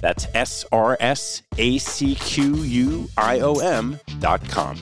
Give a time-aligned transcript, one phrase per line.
[0.00, 4.76] That's S R S A C Q U I O M dot com.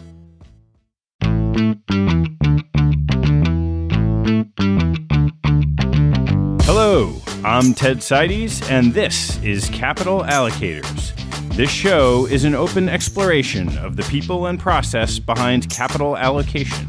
[6.63, 11.15] Hello, I'm Ted Seides, and this is Capital Allocators.
[11.57, 16.87] This show is an open exploration of the people and process behind capital allocation.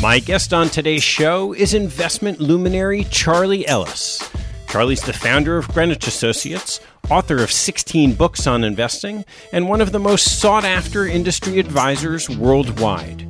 [0.00, 4.30] My guest on today's show is investment luminary Charlie Ellis.
[4.68, 6.80] Charlie's the founder of Greenwich Associates,
[7.10, 12.30] author of 16 books on investing, and one of the most sought after industry advisors
[12.30, 13.27] worldwide.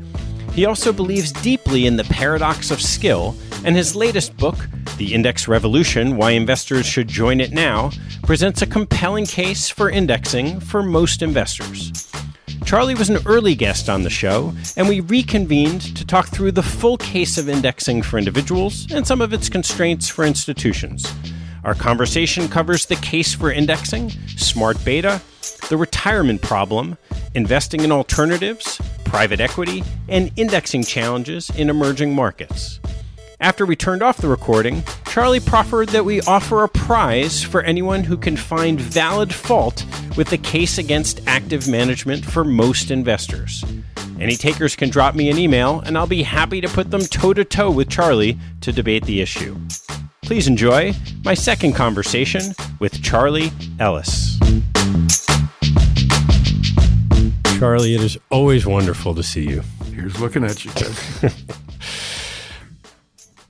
[0.58, 4.56] He also believes deeply in the paradox of skill, and his latest book,
[4.96, 7.92] The Index Revolution Why Investors Should Join It Now,
[8.24, 12.10] presents a compelling case for indexing for most investors.
[12.64, 16.62] Charlie was an early guest on the show, and we reconvened to talk through the
[16.64, 21.06] full case of indexing for individuals and some of its constraints for institutions.
[21.62, 25.22] Our conversation covers the case for indexing, smart beta,
[25.68, 26.98] the retirement problem,
[27.36, 32.78] investing in alternatives, private equity, and indexing challenges in emerging markets.
[33.40, 38.04] After we turned off the recording, Charlie proffered that we offer a prize for anyone
[38.04, 39.84] who can find valid fault
[40.16, 43.64] with the case against active management for most investors.
[44.20, 47.32] Any takers can drop me an email, and I'll be happy to put them toe
[47.32, 49.56] to toe with Charlie to debate the issue.
[50.22, 50.92] Please enjoy
[51.24, 54.36] my second conversation with Charlie Ellis.
[57.58, 59.62] Charlie, it is always wonderful to see you.
[59.92, 60.70] Here's looking at you.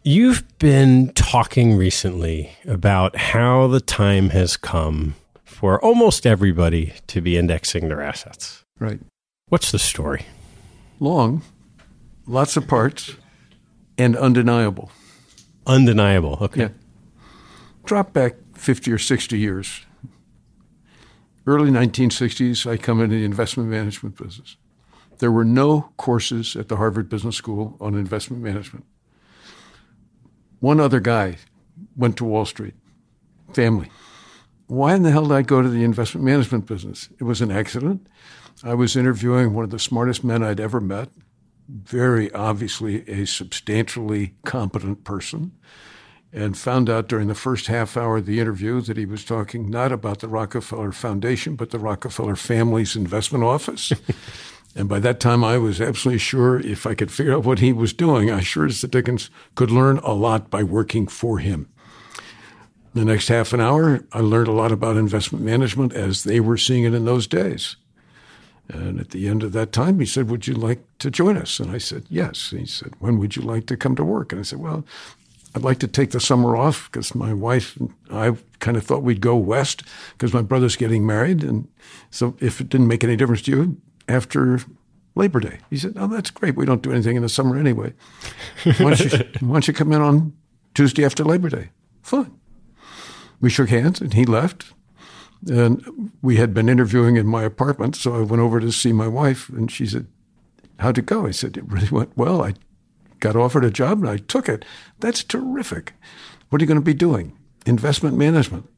[0.03, 5.15] You've been talking recently about how the time has come
[5.45, 8.65] for almost everybody to be indexing their assets.
[8.79, 8.99] right.
[9.51, 10.25] What's the story?
[11.01, 11.43] Long,
[12.27, 13.15] lots of parts,
[13.99, 14.91] and undeniable.
[15.67, 16.39] Undeniable.
[16.41, 16.61] Okay.
[16.63, 16.69] Yeah.
[17.85, 19.83] Drop back 50 or 60 years.
[21.49, 24.57] Early 1960s, I come into the investment management business.
[25.19, 28.85] There were no courses at the Harvard Business School on investment management.
[30.61, 31.37] One other guy
[31.97, 32.75] went to Wall Street,
[33.53, 33.91] family.
[34.67, 37.09] Why in the hell did I go to the investment management business?
[37.19, 38.07] It was an accident.
[38.63, 41.09] I was interviewing one of the smartest men I'd ever met,
[41.69, 45.53] very obviously a substantially competent person,
[46.33, 49.71] and found out during the first half hour of the interview that he was talking
[49.71, 53.93] not about the Rockefeller Foundation, but the Rockefeller family's investment office.
[54.77, 57.73] and by that time, I was absolutely sure if I could figure out what he
[57.73, 61.69] was doing, I sure as the Dickens could learn a lot by working for him.
[62.95, 66.57] The next half an hour, I learned a lot about investment management as they were
[66.57, 67.77] seeing it in those days.
[68.69, 71.59] And at the end of that time, he said, Would you like to join us?
[71.59, 72.53] And I said, Yes.
[72.53, 74.33] And he said, When would you like to come to work?
[74.33, 74.85] And I said, Well,
[75.59, 79.03] I'd like to take the summer off because my wife and I kind of thought
[79.03, 79.83] we'd go west
[80.13, 81.43] because my brother's getting married.
[81.43, 81.67] And
[82.11, 83.77] so if it didn't make any difference to you,
[84.09, 84.61] after
[85.17, 85.59] Labor Day.
[85.69, 86.57] He said, Oh, that's great.
[86.57, 87.93] We don't do anything in the summer anyway.
[88.63, 89.11] Why don't you,
[89.41, 90.33] why don't you come in on
[90.75, 91.71] Tuesday after Labor Day?
[92.03, 92.33] Fine.
[93.41, 94.73] We shook hands and he left.
[95.49, 99.07] And we had been interviewing in my apartment, so I went over to see my
[99.07, 100.09] wife, and she said,
[100.81, 101.27] How'd it go?
[101.27, 102.43] I said, It really went well.
[102.43, 102.55] I
[103.21, 104.65] got offered a job and I took it.
[105.01, 105.95] That's terrific.
[106.49, 107.37] What are you going to be doing?
[107.67, 108.69] Investment management.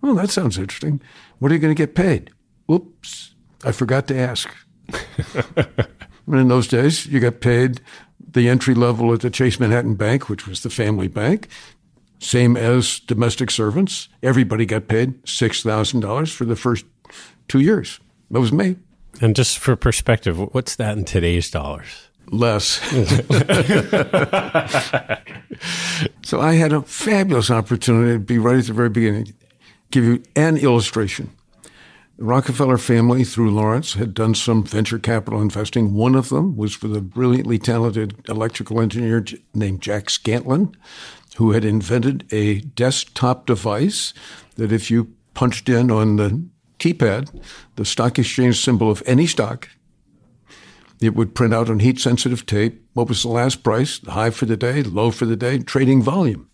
[0.00, 1.00] Well, that sounds interesting.
[1.38, 2.30] What are you going to get paid?
[2.66, 3.34] Whoops,
[3.64, 4.54] I forgot to ask.
[6.26, 7.80] in those days, you got paid
[8.20, 11.48] the entry level at the Chase Manhattan Bank, which was the family bank,
[12.18, 14.08] same as domestic servants.
[14.22, 16.84] Everybody got paid $6,000 for the first
[17.48, 18.00] two years.
[18.30, 18.76] That was me.
[19.20, 22.05] And just for perspective, what's that in today's dollars?
[22.30, 22.66] Less.
[26.22, 29.34] so I had a fabulous opportunity to be right at the very beginning,
[29.90, 31.30] give you an illustration.
[32.18, 35.92] The Rockefeller family, through Lawrence, had done some venture capital investing.
[35.92, 39.24] One of them was for the brilliantly talented electrical engineer
[39.54, 40.74] named Jack Scantlin,
[41.36, 44.14] who had invented a desktop device
[44.56, 46.42] that if you punched in on the
[46.78, 47.42] keypad
[47.76, 49.68] the stock exchange symbol of any stock,
[51.00, 54.46] it would print out on heat sensitive tape what was the last price, high for
[54.46, 56.48] the day, low for the day, trading volume.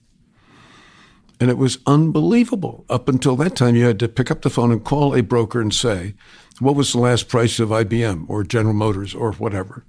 [1.40, 2.84] And it was unbelievable.
[2.88, 5.60] Up until that time, you had to pick up the phone and call a broker
[5.60, 6.14] and say,
[6.60, 9.84] what was the last price of IBM or General Motors or whatever?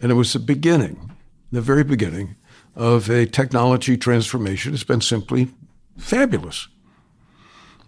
[0.00, 1.12] And it was the beginning,
[1.50, 2.36] the very beginning
[2.76, 4.74] of a technology transformation.
[4.74, 5.48] It's been simply
[5.96, 6.68] fabulous.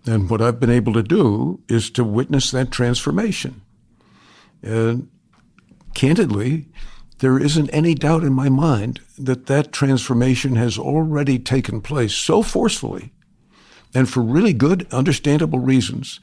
[0.06, 3.60] And what I've been able to do is to witness that transformation.
[4.62, 5.08] And
[5.94, 6.68] candidly,
[7.18, 12.42] there isn't any doubt in my mind that that transformation has already taken place so
[12.42, 13.12] forcefully
[13.94, 16.20] and for really good, understandable reasons.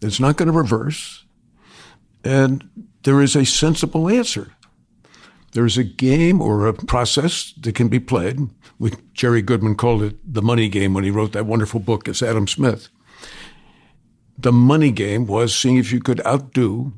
[0.00, 1.24] It's not going to reverse.
[2.24, 2.68] And
[3.02, 4.52] there is a sensible answer.
[5.52, 8.38] There's a game or a process that can be played.
[8.78, 12.22] We, Jerry Goodman called it the money game when he wrote that wonderful book as
[12.22, 12.88] Adam Smith.
[14.36, 16.92] The money game was seeing if you could outdo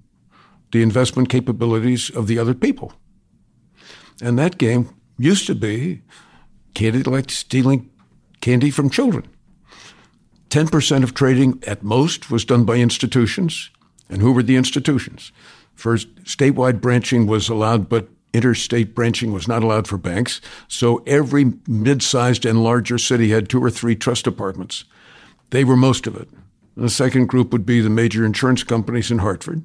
[0.72, 2.92] the investment capabilities of the other people.
[4.22, 6.02] And that game used to be
[6.74, 7.90] candy like stealing
[8.40, 9.26] candy from children.
[10.50, 13.70] 10% of trading at most was done by institutions.
[14.08, 15.30] And who were the institutions?
[15.74, 20.40] First, statewide branching was allowed, but interstate branching was not allowed for banks.
[20.68, 24.84] So every mid sized and larger city had two or three trust departments.
[25.50, 26.28] They were most of it.
[26.76, 29.64] And the second group would be the major insurance companies in Hartford.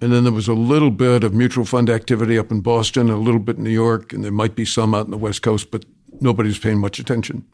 [0.00, 3.16] And then there was a little bit of mutual fund activity up in Boston, a
[3.16, 5.70] little bit in New York, and there might be some out in the West Coast,
[5.70, 5.84] but
[6.20, 7.44] nobody's paying much attention.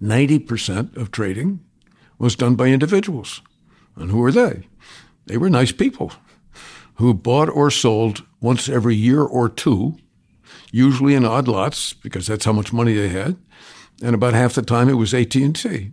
[0.00, 1.60] 90% of trading
[2.18, 3.40] was done by individuals.
[3.96, 4.68] And who were they?
[5.26, 6.12] They were nice people
[6.96, 9.96] who bought or sold once every year or two,
[10.70, 13.36] usually in odd lots because that's how much money they had.
[14.02, 15.92] And about half the time it was AT&T.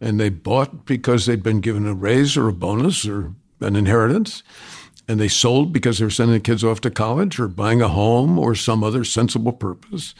[0.00, 4.42] And they bought because they'd been given a raise or a bonus or an inheritance.
[5.08, 7.88] And they sold because they were sending the kids off to college or buying a
[7.88, 10.14] home or some other sensible purpose.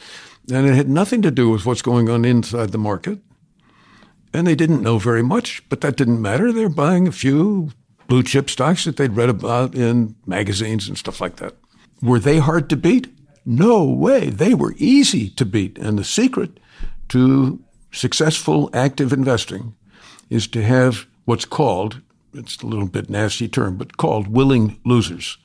[0.50, 3.18] And it had nothing to do with what's going on inside the market.
[4.32, 6.52] And they didn't know very much, but that didn't matter.
[6.52, 7.70] They were buying a few
[8.08, 11.54] blue chip stocks that they'd read about in magazines and stuff like that.
[12.00, 13.08] Were they hard to beat?
[13.44, 14.30] No way.
[14.30, 15.78] They were easy to beat.
[15.78, 16.58] And the secret
[17.08, 19.74] to successful active investing
[20.30, 22.00] is to have what's called
[22.34, 25.38] it's a little bit nasty term, but called willing losers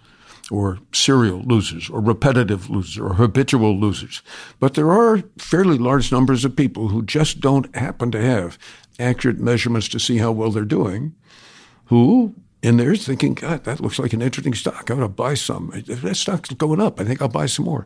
[0.51, 4.21] or serial losers or repetitive losers or habitual losers.
[4.59, 8.57] But there are fairly large numbers of people who just don't happen to have
[8.99, 11.15] accurate measurements to see how well they're doing.
[11.85, 14.89] who in there thinking, God, that looks like an interesting stock.
[14.89, 15.83] I ought to buy some.
[15.85, 16.99] That stock's going up.
[16.99, 17.85] I think I'll buy some more.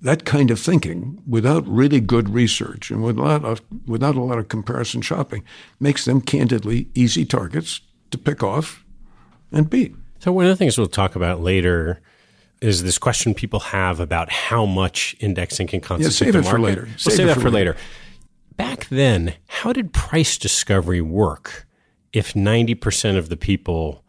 [0.00, 4.48] That kind of thinking, without really good research and without a, without a lot of
[4.48, 5.44] comparison shopping,
[5.80, 7.80] makes them candidly easy targets
[8.10, 8.84] to pick off
[9.52, 9.94] and beat.
[10.18, 12.00] So one of the things we'll talk about later
[12.60, 16.42] is this question people have about how much indexing can constitute yeah, save the it
[16.42, 16.56] market.
[16.56, 16.82] for later.
[16.82, 17.76] We'll Save that for for later.
[18.56, 21.66] Back then, how did price discovery work
[22.12, 24.04] if 90% of the people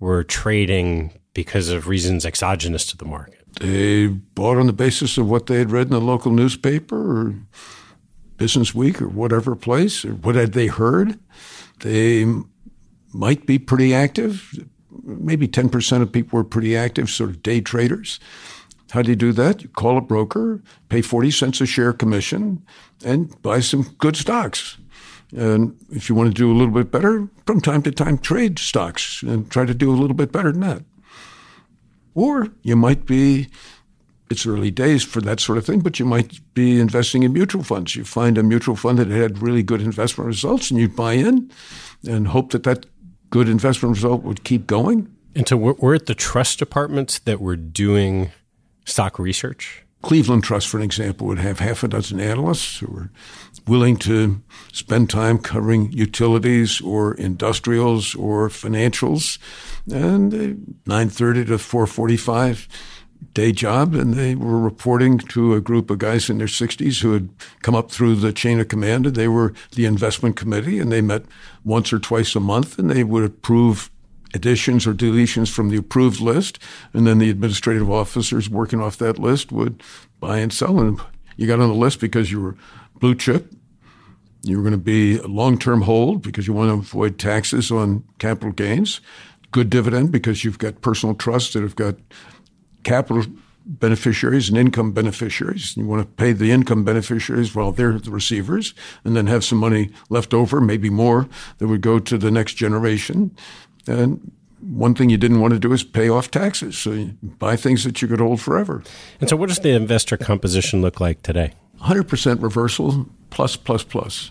[0.00, 3.38] were trading because of reasons exogenous to the market?
[3.60, 7.34] They bought on the basis of what they had read in the local newspaper or
[8.36, 11.18] Business Week or whatever place, or what had they heard.
[11.80, 12.26] They
[13.12, 14.66] might be pretty active.
[15.02, 18.20] Maybe 10% of people were pretty active, sort of day traders.
[18.90, 19.62] How do you do that?
[19.62, 22.62] You call a broker, pay 40 cents a share commission,
[23.04, 24.76] and buy some good stocks.
[25.34, 28.58] And if you want to do a little bit better, from time to time trade
[28.58, 30.82] stocks and try to do a little bit better than that.
[32.14, 33.48] Or you might be,
[34.30, 37.62] it's early days for that sort of thing, but you might be investing in mutual
[37.62, 37.96] funds.
[37.96, 41.50] You find a mutual fund that had really good investment results and you buy in
[42.06, 42.84] and hope that that
[43.32, 45.10] good investment result would keep going.
[45.34, 48.30] And so we're, we're at the trust departments that were doing
[48.84, 49.84] stock research.
[50.02, 53.10] Cleveland Trust, for an example, would have half a dozen analysts who were
[53.66, 59.38] willing to spend time covering utilities or industrials or financials,
[59.90, 62.68] and 9:30 to 4:45
[63.34, 67.12] day job, and they were reporting to a group of guys in their 60s who
[67.12, 67.28] had
[67.62, 71.00] come up through the chain of command, and they were the investment committee, and they
[71.00, 71.24] met
[71.64, 73.90] once or twice a month, and they would approve
[74.34, 76.58] additions or deletions from the approved list,
[76.92, 79.82] and then the administrative officers working off that list would
[80.20, 80.80] buy and sell.
[80.80, 81.00] And
[81.36, 82.56] you got on the list because you were
[82.98, 83.52] blue chip.
[84.42, 88.04] You were going to be a long-term hold because you want to avoid taxes on
[88.18, 89.00] capital gains.
[89.52, 91.96] Good dividend because you've got personal trusts that have got
[92.82, 93.24] capital
[93.64, 95.76] beneficiaries and income beneficiaries.
[95.76, 98.74] You want to pay the income beneficiaries while they're the receivers,
[99.04, 102.54] and then have some money left over, maybe more, that would go to the next
[102.54, 103.34] generation.
[103.86, 106.78] And one thing you didn't want to do is pay off taxes.
[106.78, 108.82] So you buy things that you could hold forever.
[109.20, 111.54] And so, what does the investor composition look like today?
[111.80, 114.30] 100% reversal plus, plus, plus.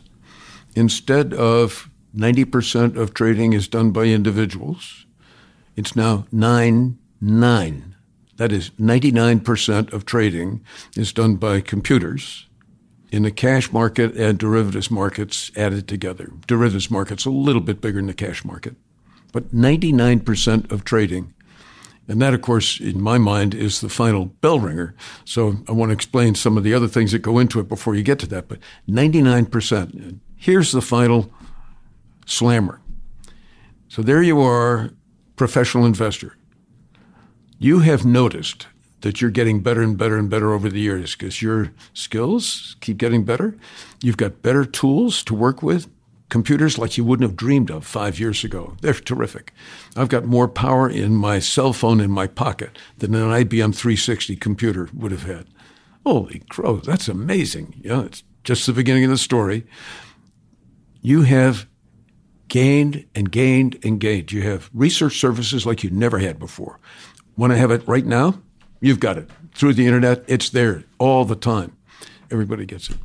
[0.75, 5.05] Instead of 90% of trading is done by individuals,
[5.75, 7.90] it's now 9 9.
[8.41, 10.65] That is, 99% of trading
[10.97, 12.47] is done by computers
[13.11, 16.31] in the cash market and derivatives markets added together.
[16.47, 18.75] Derivatives market's a little bit bigger than the cash market
[19.31, 21.33] but 99% of trading.
[22.07, 24.95] And that, of course, in my mind, is the final bell ringer.
[25.23, 27.95] So I want to explain some of the other things that go into it before
[27.95, 28.47] you get to that.
[28.47, 30.19] But 99%.
[30.35, 31.31] Here's the final
[32.25, 32.81] slammer.
[33.87, 34.91] So there you are,
[35.35, 36.35] professional investor.
[37.63, 38.65] You have noticed
[39.01, 42.97] that you're getting better and better and better over the years because your skills keep
[42.97, 43.55] getting better.
[44.01, 45.87] You've got better tools to work with,
[46.29, 48.75] computers like you wouldn't have dreamed of five years ago.
[48.81, 49.53] They're terrific.
[49.95, 54.37] I've got more power in my cell phone in my pocket than an IBM 360
[54.37, 55.45] computer would have had.
[56.03, 57.79] Holy crow, that's amazing.
[57.83, 59.67] Yeah, it's just the beginning of the story.
[61.03, 61.67] You have
[62.51, 64.31] gained and gained and gained.
[64.33, 66.79] You have research services like you never had before.
[67.37, 68.41] Want to have it right now?
[68.79, 69.29] You've got it.
[69.53, 71.75] Through the internet, it's there all the time.
[72.29, 72.97] Everybody gets it.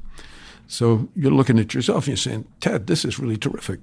[0.69, 3.81] So you're looking at yourself and you're saying, Ted, this is really terrific.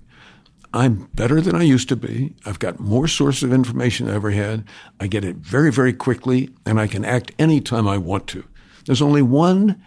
[0.74, 2.34] I'm better than I used to be.
[2.46, 4.66] I've got more sources of information than I ever had.
[5.00, 8.44] I get it very, very quickly, and I can act anytime I want to.
[8.86, 9.84] There's only one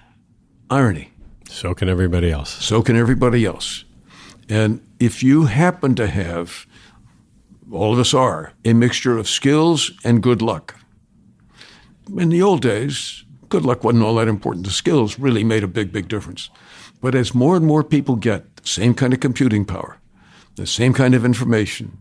[0.70, 1.10] irony.
[1.48, 2.50] So can everybody else.
[2.64, 3.84] So can everybody else.
[4.48, 6.66] And if you happen to have,
[7.72, 10.76] all of us are, a mixture of skills and good luck.
[12.16, 14.66] In the old days, good luck wasn't all that important.
[14.66, 16.50] The skills really made a big, big difference.
[17.00, 19.98] But as more and more people get the same kind of computing power,
[20.54, 21.98] the same kind of information,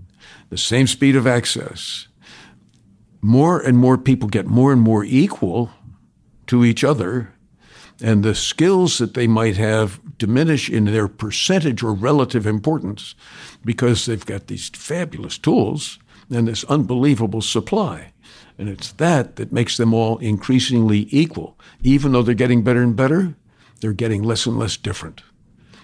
[0.50, 2.08] the same speed of access,
[3.22, 5.72] more and more people get more and more equal
[6.48, 7.34] to each other,
[8.02, 13.16] and the skills that they might have diminish in their percentage or relative importance
[13.64, 18.12] because they've got these fabulous tools and this unbelievable supply.
[18.58, 21.58] And it's that that makes them all increasingly equal.
[21.82, 23.36] Even though they're getting better and better,
[23.82, 25.22] they're getting less and less different.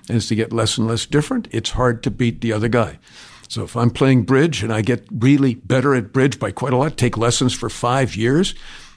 [0.07, 3.00] And as they get less and less different, it's hard to beat the other guy.
[3.47, 6.77] So if I'm playing bridge and I get really better at bridge by quite a
[6.77, 8.55] lot, take lessons for five years,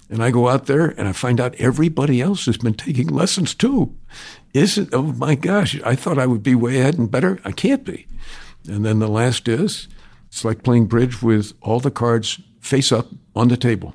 [0.09, 3.55] and I go out there and I find out everybody else has been taking lessons
[3.55, 3.97] too.
[4.55, 4.91] Is it?
[4.93, 7.41] Oh my gosh, I thought I would be way ahead and better.
[7.45, 8.07] I can't be.
[8.69, 9.89] And then the last is
[10.29, 13.95] It's like playing bridge with all the cards face up on the table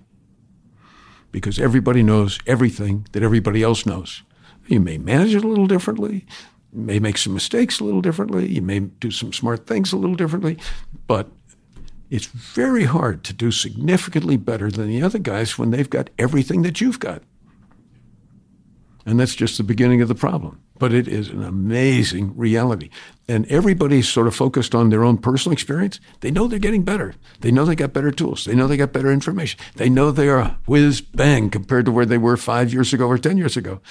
[1.32, 4.24] because everybody knows everything that everybody else knows.
[4.68, 6.26] You may manage it a little differently.
[6.74, 8.48] You may make some mistakes a little differently.
[8.48, 10.58] You may do some smart things a little differently.
[11.08, 11.30] But
[12.10, 16.64] it's very hard to do significantly better than the other guys when they've got everything
[16.64, 17.24] that you've got.
[19.10, 20.62] And that's just the beginning of the problem.
[20.78, 22.92] But it is an amazing reality.
[23.28, 26.00] And everybody's sort of focused on their own personal experience.
[26.20, 27.16] They know they're getting better.
[27.40, 28.46] They know they got better tools.
[28.46, 29.60] They know they got better information.
[29.78, 33.18] They know they are whiz bang compared to where they were five years ago or
[33.18, 33.82] 10 years ago.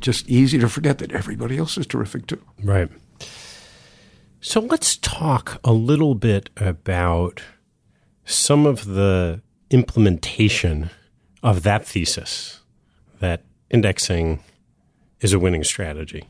[0.00, 2.42] Just easy to forget that everybody else is terrific too.
[2.62, 2.88] Right.
[4.40, 7.42] So let's talk a little bit about
[8.24, 10.88] some of the implementation
[11.42, 12.60] of that thesis
[13.20, 14.40] that indexing
[15.20, 16.28] is a winning strategy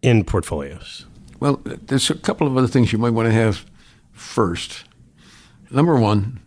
[0.00, 1.04] in portfolios.
[1.40, 3.66] Well, there's a couple of other things you might want to have
[4.12, 4.84] first.
[5.70, 6.40] Number one,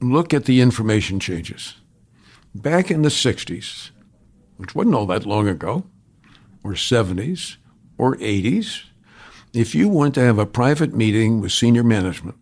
[0.00, 1.74] look at the information changes.
[2.54, 3.90] Back in the 60s,
[4.58, 5.84] which wasn't all that long ago,
[6.62, 7.56] or 70s,
[7.98, 8.84] or 80s,
[9.52, 12.36] if you want to have a private meeting with senior management,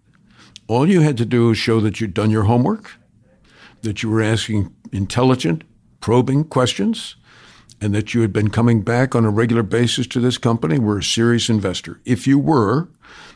[0.67, 2.93] all you had to do was show that you'd done your homework,
[3.83, 5.65] that you were asking intelligent,
[6.03, 7.17] probing questions,
[7.81, 10.99] and that you had been coming back on a regular basis to this company, were
[10.99, 12.01] a serious investor.
[12.05, 12.91] If you were,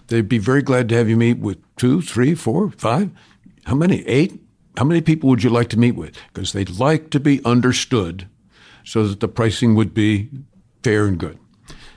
[0.08, 3.10] they'd be very glad to have you meet with two, three, four, five,
[3.64, 4.06] how many?
[4.06, 4.40] Eight?
[4.76, 6.16] How many people would you like to meet with?
[6.32, 8.28] Because they'd like to be understood
[8.84, 10.28] so that the pricing would be
[10.82, 11.38] fair and good.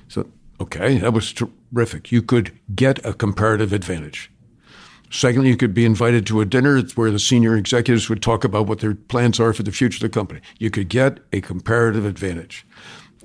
[0.08, 2.12] So, okay, that was terrific.
[2.12, 4.32] You could get a comparative advantage.
[5.12, 8.68] Secondly, you could be invited to a dinner where the senior executives would talk about
[8.68, 10.40] what their plans are for the future of the company.
[10.60, 12.66] You could get a comparative advantage.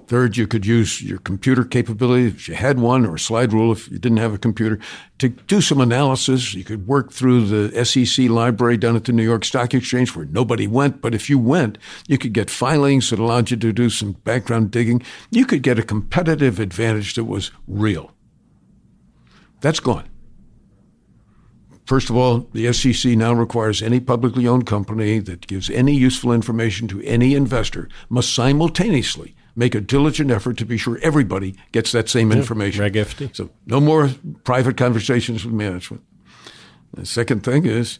[0.06, 3.72] Third, you could use your computer capability if you had one, or a slide rule
[3.72, 4.78] if you didn't have a computer,
[5.18, 6.52] to do some analysis.
[6.52, 10.26] You could work through the SEC library down at the New York Stock Exchange where
[10.26, 13.88] nobody went, but if you went, you could get filings that allowed you to do
[13.88, 15.02] some background digging.
[15.30, 18.12] You could get a competitive advantage that was real.
[19.62, 20.04] That's gone.
[21.85, 26.33] First of all, the SEC now requires any publicly owned company that gives any useful
[26.33, 31.92] information to any investor must simultaneously make a diligent effort to be sure everybody gets
[31.92, 32.81] that same yeah, information.
[32.81, 33.37] Reg FD.
[33.37, 34.11] So no more
[34.44, 36.03] private conversations with management.
[36.94, 37.99] The second thing is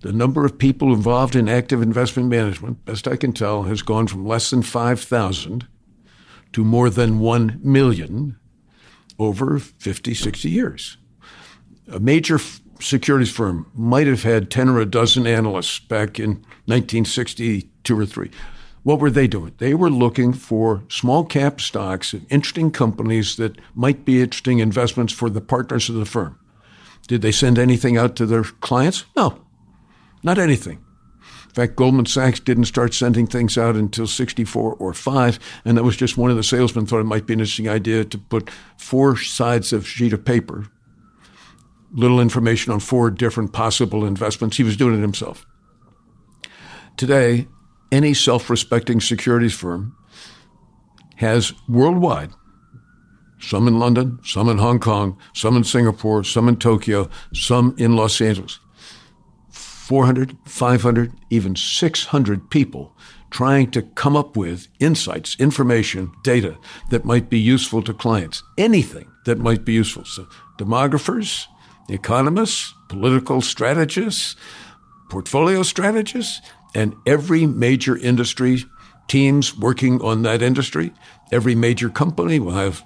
[0.00, 4.08] the number of people involved in active investment management, best I can tell, has gone
[4.08, 5.66] from less than 5,000
[6.52, 8.36] to more than 1 million
[9.18, 10.98] over 50, 60 years
[11.88, 16.30] a major f- securities firm might have had 10 or a dozen analysts back in
[16.66, 18.30] 1962 or 3.
[18.82, 19.54] What were they doing?
[19.58, 25.12] They were looking for small cap stocks and interesting companies that might be interesting investments
[25.12, 26.38] for the partners of the firm.
[27.06, 29.04] Did they send anything out to their clients?
[29.16, 29.40] No,
[30.22, 30.84] not anything.
[31.46, 35.84] In fact, Goldman Sachs didn't start sending things out until 64 or 5, and that
[35.84, 38.50] was just one of the salesmen thought it might be an interesting idea to put
[38.78, 40.66] four sides of sheet of paper
[41.92, 44.56] little information on four different possible investments.
[44.56, 45.46] He was doing it himself.
[46.96, 47.48] Today,
[47.90, 49.96] any self respecting securities firm
[51.16, 52.30] has worldwide,
[53.38, 57.96] some in London, some in Hong Kong, some in Singapore, some in Tokyo, some in
[57.96, 58.58] Los Angeles,
[59.50, 62.96] 400, 500, even 600 people
[63.30, 66.56] trying to come up with insights, information, data
[66.90, 68.42] that might be useful to clients.
[68.58, 70.04] Anything that might be useful.
[70.04, 70.28] So,
[70.58, 71.46] demographers,
[71.88, 74.36] economists, political strategists,
[75.08, 76.40] portfolio strategists,
[76.74, 78.64] and every major industry
[79.08, 80.92] teams working on that industry.
[81.30, 82.82] Every major company will have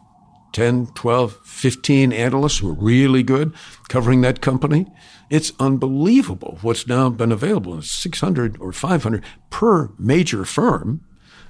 [0.52, 3.54] 10, 12, 15 analysts who are really good
[3.88, 4.86] covering that company.
[5.28, 7.82] It's unbelievable what's now been available.
[7.82, 11.02] 600 or 500 per major firm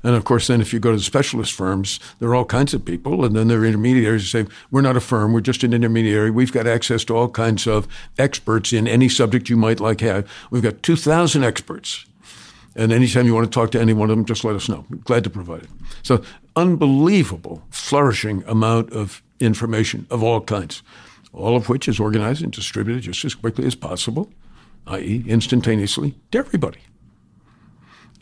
[0.06, 2.72] and of course, then if you go to the specialist firms, there are all kinds
[2.72, 5.64] of people, and then there are intermediaries who say, We're not a firm, we're just
[5.64, 6.30] an intermediary.
[6.30, 10.30] We've got access to all kinds of experts in any subject you might like have.
[10.48, 12.06] We've got 2,000 experts.
[12.76, 14.84] And anytime you want to talk to any one of them, just let us know.
[14.88, 15.70] We're glad to provide it.
[16.04, 16.22] So,
[16.54, 20.84] unbelievable, flourishing amount of information of all kinds,
[21.32, 24.30] all of which is organized and distributed just as quickly as possible,
[24.86, 26.78] i.e., instantaneously, to everybody.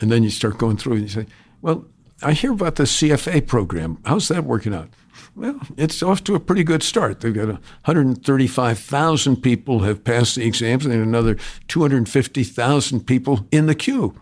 [0.01, 1.27] And then you start going through and you say,
[1.61, 1.85] well,
[2.21, 3.99] I hear about the CFA program.
[4.05, 4.89] How's that working out?
[5.35, 7.19] Well, it's off to a pretty good start.
[7.19, 11.37] They've got 135,000 people have passed the exams and another
[11.67, 14.19] 250,000 people in the queue.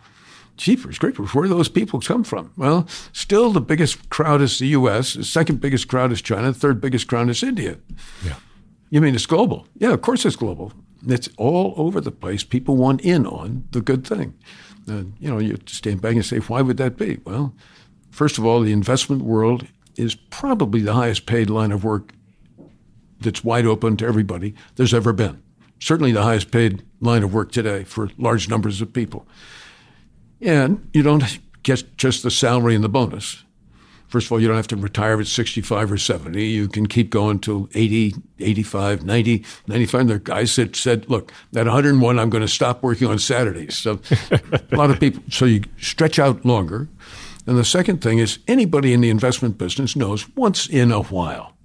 [0.56, 2.52] Jeepers creepers, where do those people come from?
[2.58, 6.60] Well, still the biggest crowd is the U.S., the second biggest crowd is China, the
[6.60, 7.78] third biggest crowd is India.
[8.24, 8.36] Yeah.
[8.90, 9.68] You mean it's global?
[9.78, 10.72] Yeah, of course it's global.
[11.08, 12.44] It's all over the place.
[12.44, 14.36] People want in on the good thing.
[14.88, 17.20] And, you know, you stand back and say, why would that be?
[17.26, 17.54] Well,
[18.12, 22.14] first of all, the investment world is probably the highest paid line of work
[23.20, 25.42] that's wide open to everybody there's ever been.
[25.80, 29.28] Certainly the highest paid line of work today for large numbers of people.
[30.42, 33.44] And you don't get just the salary and the bonus.
[34.14, 36.46] First of all, you don't have to retire at 65 or 70.
[36.46, 40.08] You can keep going till 80, 85, 90, 95.
[40.08, 43.76] There are guys that said, look, at 101, I'm going to stop working on Saturdays.
[43.76, 44.00] So
[44.30, 46.88] a lot of people, so you stretch out longer.
[47.48, 51.58] And the second thing is anybody in the investment business knows once in a while,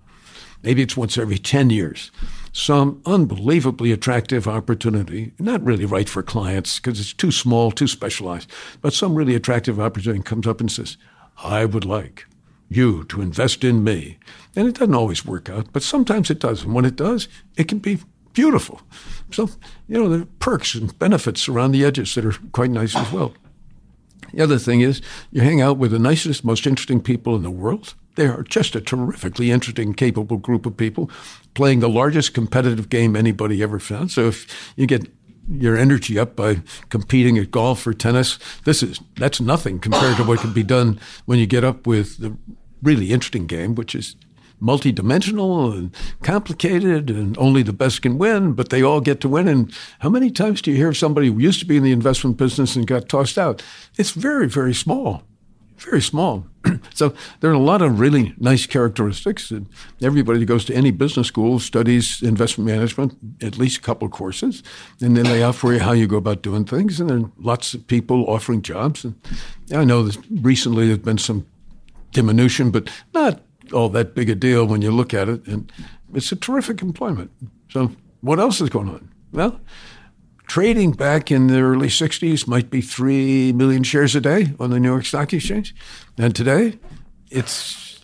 [0.63, 2.11] maybe it's once every 10 years,
[2.55, 8.51] some unbelievably attractive opportunity, not really right for clients because it's too small, too specialized,
[8.81, 10.97] but some really attractive opportunity comes up and says,
[11.45, 12.25] I would like
[12.69, 14.19] you to invest in me.
[14.55, 16.65] And it doesn't always work out, but sometimes it does.
[16.65, 17.99] And when it does, it can be
[18.33, 18.81] beautiful.
[19.31, 19.51] So,
[19.89, 23.11] you know, there are perks and benefits around the edges that are quite nice as
[23.13, 23.35] well.
[24.33, 25.01] The other thing is,
[25.31, 27.95] you hang out with the nicest, most interesting people in the world.
[28.17, 31.11] They are just a terrifically interesting, capable group of people
[31.55, 34.11] playing the largest competitive game anybody ever found.
[34.11, 35.09] So if you get
[35.51, 38.39] your energy up by competing at golf or tennis.
[38.65, 42.19] This is that's nothing compared to what can be done when you get up with
[42.19, 42.37] the
[42.83, 44.17] really interesting game, which is
[44.61, 48.53] multidimensional and complicated, and only the best can win.
[48.53, 49.49] But they all get to win.
[49.49, 51.93] And how many times do you hear of somebody who used to be in the
[51.93, 53.63] investment business and got tossed out?
[53.97, 55.23] It's very, very small
[55.79, 56.47] very small.
[56.95, 59.51] so there are a lot of really nice characteristics.
[59.51, 59.69] And
[60.03, 64.63] everybody who goes to any business school studies investment management, at least a couple courses,
[65.01, 67.01] and then they offer you how you go about doing things.
[67.01, 69.05] And there are lots of people offering jobs.
[69.05, 69.15] And
[69.73, 71.47] I know that recently there's been some
[72.13, 73.41] diminution, but not
[73.73, 75.47] all that big a deal when you look at it.
[75.47, 75.71] And
[76.15, 77.31] it's a terrific employment.
[77.71, 79.11] So what else is going on?
[79.33, 79.61] Well,
[80.47, 84.81] trading back in the early 60s might be 3 million shares a day on the
[84.81, 85.75] New York Stock Exchange.
[86.17, 86.79] And today,
[87.31, 88.01] it's,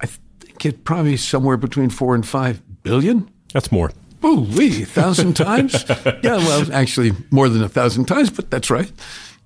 [0.00, 3.28] I think it probably somewhere between 4 and 5 billion.
[3.52, 3.90] That's more.
[4.24, 5.84] Ooh, wee, a thousand times?
[5.88, 8.90] Yeah, well, actually more than a thousand times, but that's right.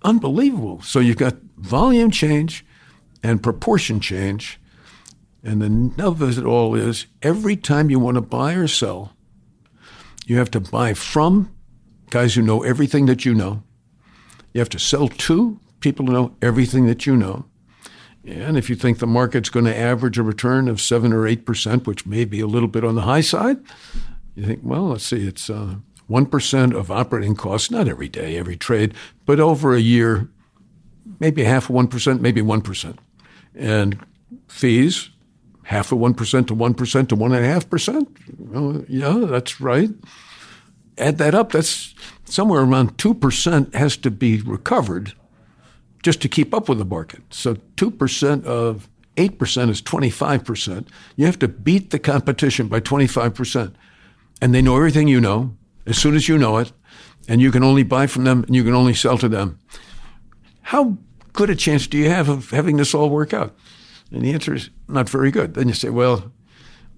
[0.02, 0.80] Unbelievable.
[0.82, 2.64] So you've got volume change
[3.22, 4.61] and proportion change.
[5.42, 9.14] And the nub of it all is every time you want to buy or sell,
[10.26, 11.54] you have to buy from
[12.11, 13.62] guys who know everything that you know.
[14.52, 17.46] You have to sell to people who know everything that you know.
[18.24, 21.87] And if you think the market's going to average a return of 7 or 8%,
[21.87, 23.59] which may be a little bit on the high side,
[24.35, 25.76] you think, well, let's see, it's uh,
[26.09, 30.28] 1% of operating costs, not every day, every trade, but over a year,
[31.18, 32.98] maybe half of 1%, maybe 1%.
[33.54, 33.98] And
[34.48, 35.10] fees,
[35.64, 38.06] half of 1% to 1% to 1.5%.
[38.38, 39.90] Well, yeah, that's right
[41.00, 45.14] add that up, that's somewhere around 2% has to be recovered
[46.02, 47.22] just to keep up with the market.
[47.30, 50.86] So 2% of 8% is 25%.
[51.16, 53.74] You have to beat the competition by 25%.
[54.40, 56.72] And they know everything you know as soon as you know it,
[57.28, 59.58] and you can only buy from them and you can only sell to them.
[60.62, 60.98] How
[61.40, 63.55] good a chance do you have of having this all work out?
[64.12, 65.55] And the answer is not very good.
[65.55, 66.33] Then you say, well,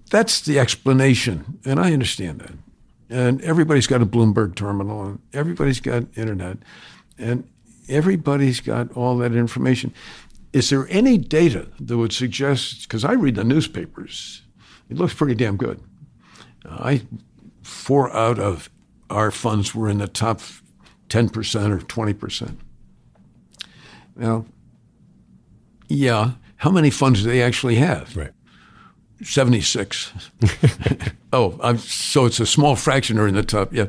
[0.09, 1.59] that's the explanation.
[1.65, 2.53] And I understand that
[3.13, 6.57] and everybody's got a Bloomberg terminal, and everybody's got internet,
[7.17, 7.47] and
[7.87, 9.93] everybody's got all that information.
[10.51, 12.83] Is there any data that would suggest?
[12.83, 14.41] Because I read the newspapers,
[14.89, 15.79] it looks pretty damn good.
[16.65, 17.03] I
[17.61, 18.69] four out of
[19.11, 20.41] our funds were in the top
[21.07, 22.59] ten percent or twenty percent.
[24.15, 24.45] Now,
[25.87, 28.15] yeah, how many funds do they actually have?
[28.15, 28.31] Right.
[29.21, 30.11] 76.
[31.33, 33.73] oh, I'm, so it's a small fraction are in the top.
[33.73, 33.87] Yeah.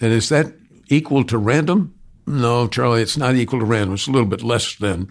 [0.00, 0.52] And is that
[0.88, 1.94] equal to random?
[2.26, 3.94] No, Charlie, it's not equal to random.
[3.94, 5.08] It's a little bit less than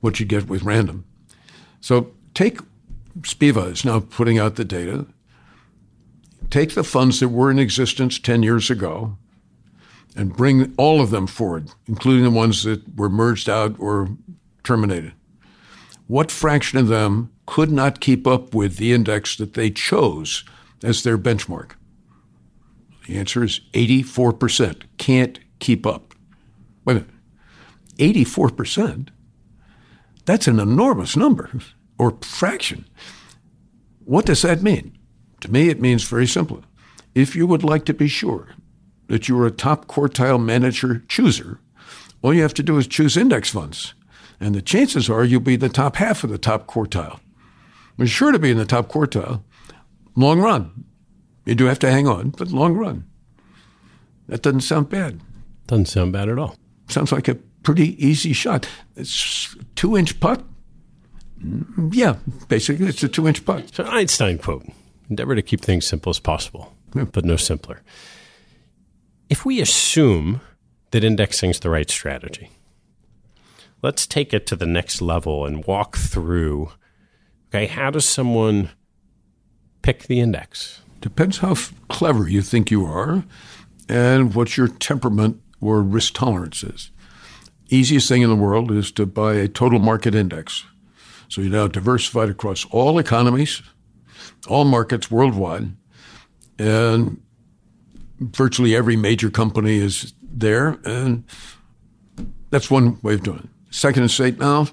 [0.00, 1.04] what you get with random.
[1.80, 2.60] So take
[3.20, 5.06] Spiva is now putting out the data.
[6.50, 9.16] Take the funds that were in existence 10 years ago
[10.18, 14.08] and bring all of them forward, including the ones that were merged out or
[14.64, 15.12] terminated.
[16.08, 20.44] What fraction of them could not keep up with the index that they chose
[20.82, 21.72] as their benchmark?
[23.06, 26.14] The answer is 84% can't keep up.
[26.84, 28.24] Wait a minute.
[28.26, 29.10] 84%?
[30.24, 31.50] That's an enormous number
[31.96, 32.86] or fraction.
[34.04, 34.98] What does that mean?
[35.42, 36.64] To me, it means very simple.
[37.14, 38.48] If you would like to be sure
[39.08, 41.60] that you're a top quartile manager chooser,
[42.22, 43.94] all you have to do is choose index funds.
[44.40, 47.18] And the chances are you'll be the top half of the top quartile.
[47.96, 49.42] You're sure to be in the top quartile
[50.14, 50.84] long run
[51.46, 53.04] You do have to hang on, but long run.
[54.26, 55.20] That doesn't sound bad.
[55.66, 56.56] Doesn't sound bad at all.
[56.88, 58.68] Sounds like a pretty easy shot.
[58.96, 60.44] It's two inch putt.
[61.92, 62.16] Yeah,
[62.48, 63.74] basically, it's a two inch putt.
[63.74, 64.66] So Einstein quote:
[65.08, 67.04] "Endeavor to keep things simple as possible, yeah.
[67.04, 67.82] but no simpler."
[69.30, 70.40] If we assume
[70.90, 72.50] that indexing is the right strategy,
[73.82, 76.72] let's take it to the next level and walk through.
[77.48, 78.70] Okay, how does someone
[79.82, 80.80] pick the index?
[81.00, 83.24] Depends how f- clever you think you are
[83.88, 86.90] and what your temperament or risk tolerance is.
[87.68, 90.64] Easiest thing in the world is to buy a total market index.
[91.28, 93.60] So you're now diversified across all economies,
[94.48, 95.76] all markets worldwide,
[96.58, 97.20] and
[98.20, 101.24] virtually every major company is there, and
[102.50, 103.48] that's one way of doing it.
[103.74, 104.68] Second is say, now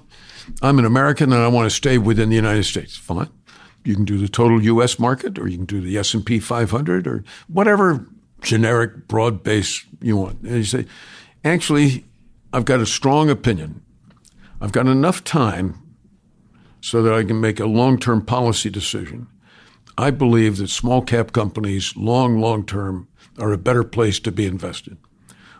[0.62, 2.96] I'm an American and I want to stay within the United States.
[2.96, 3.30] Fine.
[3.84, 4.98] You can do the total U.S.
[4.98, 8.08] market, or you can do the S&P 500, or whatever
[8.42, 10.40] generic, broad base you want.
[10.42, 10.86] And you say,
[11.44, 12.04] actually,
[12.52, 13.82] I've got a strong opinion.
[14.60, 15.82] I've got enough time
[16.80, 19.28] so that I can make a long term policy decision.
[19.98, 24.46] I believe that small cap companies, long, long term, are a better place to be
[24.46, 24.96] invested.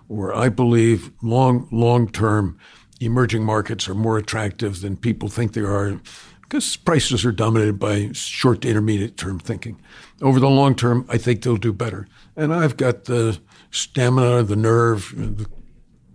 [0.09, 2.59] Or I believe long, long term
[3.01, 6.01] emerging markets are more attractive than people think they are
[6.43, 9.81] because prices are dominated by short to intermediate term thinking.
[10.23, 12.07] Over the long term, I think they'll do better.
[12.37, 13.41] And I've got the
[13.73, 15.47] stamina, the nerve, the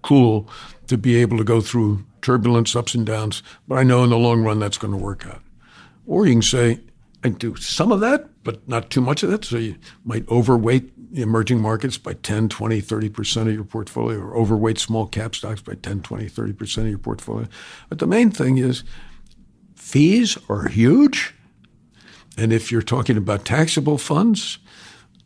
[0.02, 0.50] cool
[0.88, 3.44] to be able to go through turbulence, ups and downs.
[3.68, 5.42] But I know in the long run that's going to work out.
[6.08, 6.80] Or you can say,
[7.24, 9.46] I do some of that, but not too much of that.
[9.46, 14.80] So you might overweight emerging markets by 10, 20, 30% of your portfolio, or overweight
[14.80, 17.48] small cap stocks by 10, 20, 30% of your portfolio.
[17.90, 18.84] But the main thing is
[19.76, 21.36] fees are huge.
[22.38, 24.58] And if you're talking about taxable funds,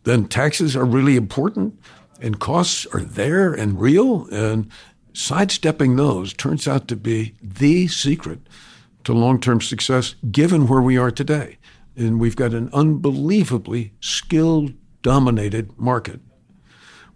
[0.04, 1.80] then taxes are really important
[2.22, 4.28] and costs are there and real.
[4.32, 4.70] And
[5.14, 8.40] sidestepping those turns out to be the secret
[9.04, 11.58] to long term success given where we are today.
[11.98, 14.70] And we've got an unbelievably skill
[15.02, 16.20] dominated market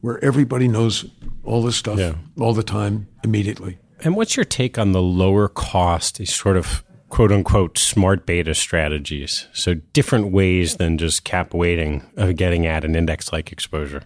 [0.02, 1.06] where everybody knows
[1.44, 2.16] all this stuff yeah.
[2.40, 3.78] all the time immediately.
[4.02, 9.48] And what's your take on the lower cost, sort of quote unquote smart beta strategies.
[9.52, 14.04] So different ways than just cap weighting of getting at an index like exposure.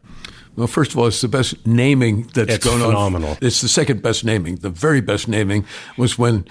[0.55, 3.31] Well, first of all, it's the best naming that's it's going phenomenal.
[3.31, 3.37] on.
[3.41, 4.57] It's the second best naming.
[4.57, 5.65] The very best naming
[5.97, 6.47] was when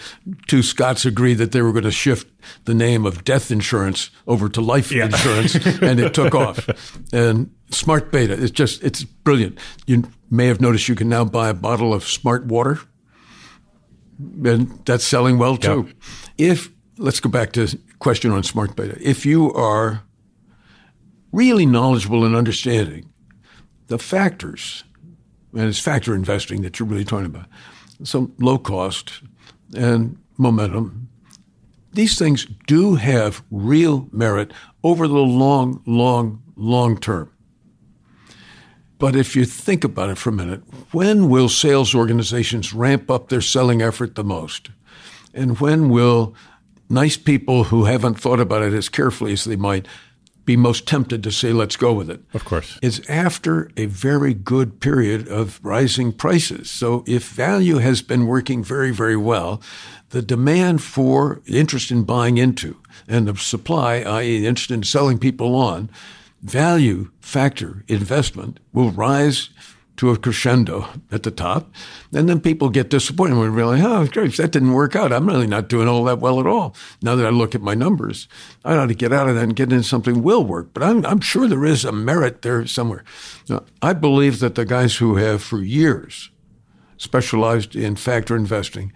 [0.48, 2.28] two Scots agreed that they were going to shift
[2.64, 5.04] the name of death insurance over to life yeah.
[5.04, 6.68] insurance, and it took off.
[7.12, 9.58] And smart beta, it's just, it's brilliant.
[9.86, 12.80] You may have noticed you can now buy a bottle of smart water,
[14.44, 15.84] and that's selling well too.
[15.86, 15.96] Yep
[16.38, 18.96] if let's go back to question on smart beta.
[19.00, 20.02] If you are
[21.30, 23.11] really knowledgeable and understanding
[23.92, 24.84] the factors,
[25.52, 27.44] and it's factor investing that you're really talking about,
[28.02, 29.20] so low cost
[29.76, 31.10] and momentum,
[31.92, 34.50] these things do have real merit
[34.82, 37.30] over the long, long, long term.
[38.98, 43.28] But if you think about it for a minute, when will sales organizations ramp up
[43.28, 44.70] their selling effort the most?
[45.34, 46.34] And when will
[46.88, 49.86] nice people who haven't thought about it as carefully as they might
[50.44, 52.20] be most tempted to say, let's go with it?
[52.34, 52.78] Of course.
[52.82, 56.70] It's after a very good period of rising prices.
[56.70, 59.62] So if value has been working very, very well,
[60.10, 62.76] the demand for interest in buying into
[63.08, 65.90] and the supply, i.e., interest in selling people on,
[66.42, 69.50] value factor investment will rise
[69.96, 71.70] to a crescendo at the top.
[72.12, 75.12] And then people get disappointed they realize, oh, great, that didn't work out.
[75.12, 76.74] I'm really not doing all that well at all.
[77.02, 78.26] Now that I look at my numbers,
[78.64, 80.70] I ought to get out of that and get into something will work.
[80.72, 83.04] But I'm, I'm sure there is a merit there somewhere.
[83.48, 86.30] Now, I believe that the guys who have for years
[86.96, 88.92] specialized in factor investing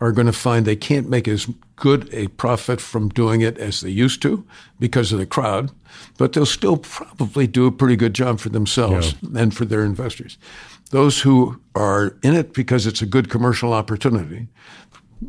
[0.00, 3.80] are going to find they can't make as good a profit from doing it as
[3.80, 4.44] they used to
[4.78, 5.70] because of the crowd,
[6.16, 9.40] but they'll still probably do a pretty good job for themselves yeah.
[9.40, 10.38] and for their investors.
[10.90, 14.48] Those who are in it because it's a good commercial opportunity,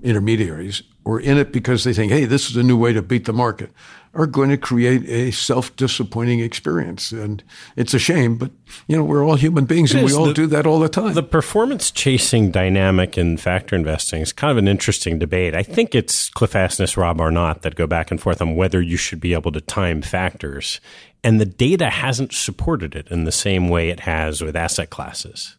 [0.04, 3.26] intermediaries, or in it because they think, hey, this is a new way to beat
[3.26, 3.72] the market,
[4.14, 7.12] are going to create a self-disappointing experience.
[7.12, 7.44] And
[7.76, 8.52] it's a shame, but
[8.88, 10.90] you know, we're all human beings it and we all the, do that all the
[10.90, 11.14] time.
[11.14, 15.56] The performance chasing dynamic in factor investing is kind of an interesting debate.
[15.56, 18.98] I think it's Cliff Asness, Rob Arnott that go back and forth on whether you
[18.98, 20.80] should be able to time factors.
[21.24, 25.56] And the data hasn't supported it in the same way it has with asset classes.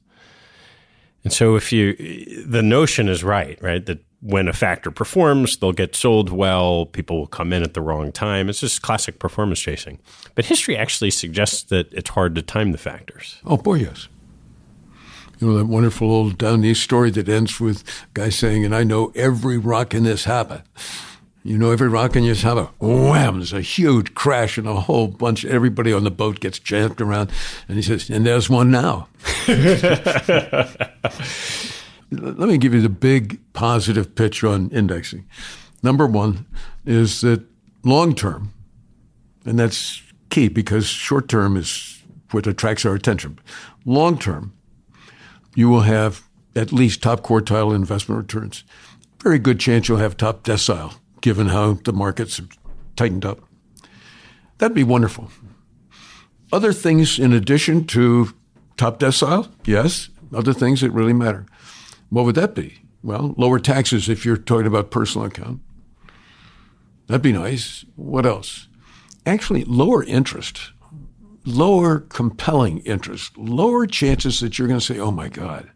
[1.22, 1.94] And so if you
[2.46, 7.18] the notion is right, right, that when a factor performs, they'll get sold well, people
[7.18, 8.48] will come in at the wrong time.
[8.48, 9.98] It's just classic performance chasing.
[10.34, 13.38] But history actually suggests that it's hard to time the factors.
[13.46, 14.08] Oh, boy, yes.
[15.38, 18.74] You know, that wonderful old down east story that ends with a guy saying, and
[18.74, 20.64] I know every rock in this harbor.
[21.42, 25.08] You know, every rock in this harbor, wham, there's a huge crash and a whole
[25.08, 27.30] bunch, everybody on the boat gets jammed around.
[27.66, 29.08] And he says, and there's one now.
[32.10, 35.26] Let me give you the big positive pitch on indexing.
[35.82, 36.46] Number one
[36.84, 37.44] is that
[37.84, 38.52] long term,
[39.44, 43.38] and that's key because short term is what attracts our attention.
[43.84, 44.52] Long term,
[45.54, 46.22] you will have
[46.56, 48.64] at least top quartile investment returns.
[49.22, 52.48] Very good chance you'll have top decile, given how the markets have
[52.96, 53.40] tightened up.
[54.58, 55.30] That'd be wonderful.
[56.52, 58.34] Other things in addition to
[58.76, 61.46] top decile, yes, other things that really matter.
[62.10, 62.82] What would that be?
[63.02, 65.62] Well, lower taxes if you're talking about personal income.
[67.06, 67.84] That'd be nice.
[67.96, 68.68] What else?
[69.26, 70.72] Actually, lower interest,
[71.44, 75.70] lower compelling interest, lower chances that you're going to say, oh my God,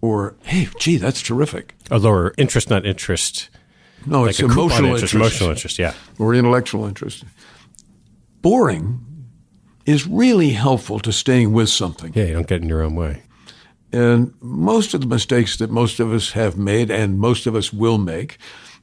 [0.00, 1.74] or hey, gee, that's terrific.
[1.90, 3.50] A lower interest, not interest.
[4.06, 5.14] No, like it's emotional interest, interest.
[5.14, 5.94] Emotional interest, yeah.
[6.18, 7.24] Or intellectual interest.
[8.42, 9.04] Boring
[9.86, 12.12] is really helpful to staying with something.
[12.14, 13.22] Yeah, you don't get in your own way.
[13.92, 17.72] And most of the mistakes that most of us have made and most of us
[17.72, 18.38] will make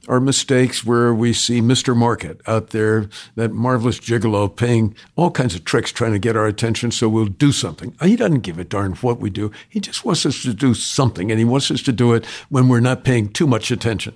[0.08, 1.96] are mistakes where we see Mr.
[1.96, 6.46] Market out there, that marvelous gigolo paying all kinds of tricks trying to get our
[6.46, 7.94] attention so we'll do something.
[8.00, 9.50] He doesn't give a darn what we do.
[9.68, 12.68] He just wants us to do something and he wants us to do it when
[12.68, 14.14] we're not paying too much attention.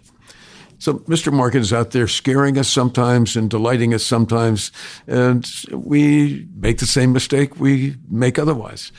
[0.78, 1.32] So Mr.
[1.32, 4.72] Market is out there scaring us sometimes and delighting us sometimes,
[5.06, 8.90] and we make the same mistake we make otherwise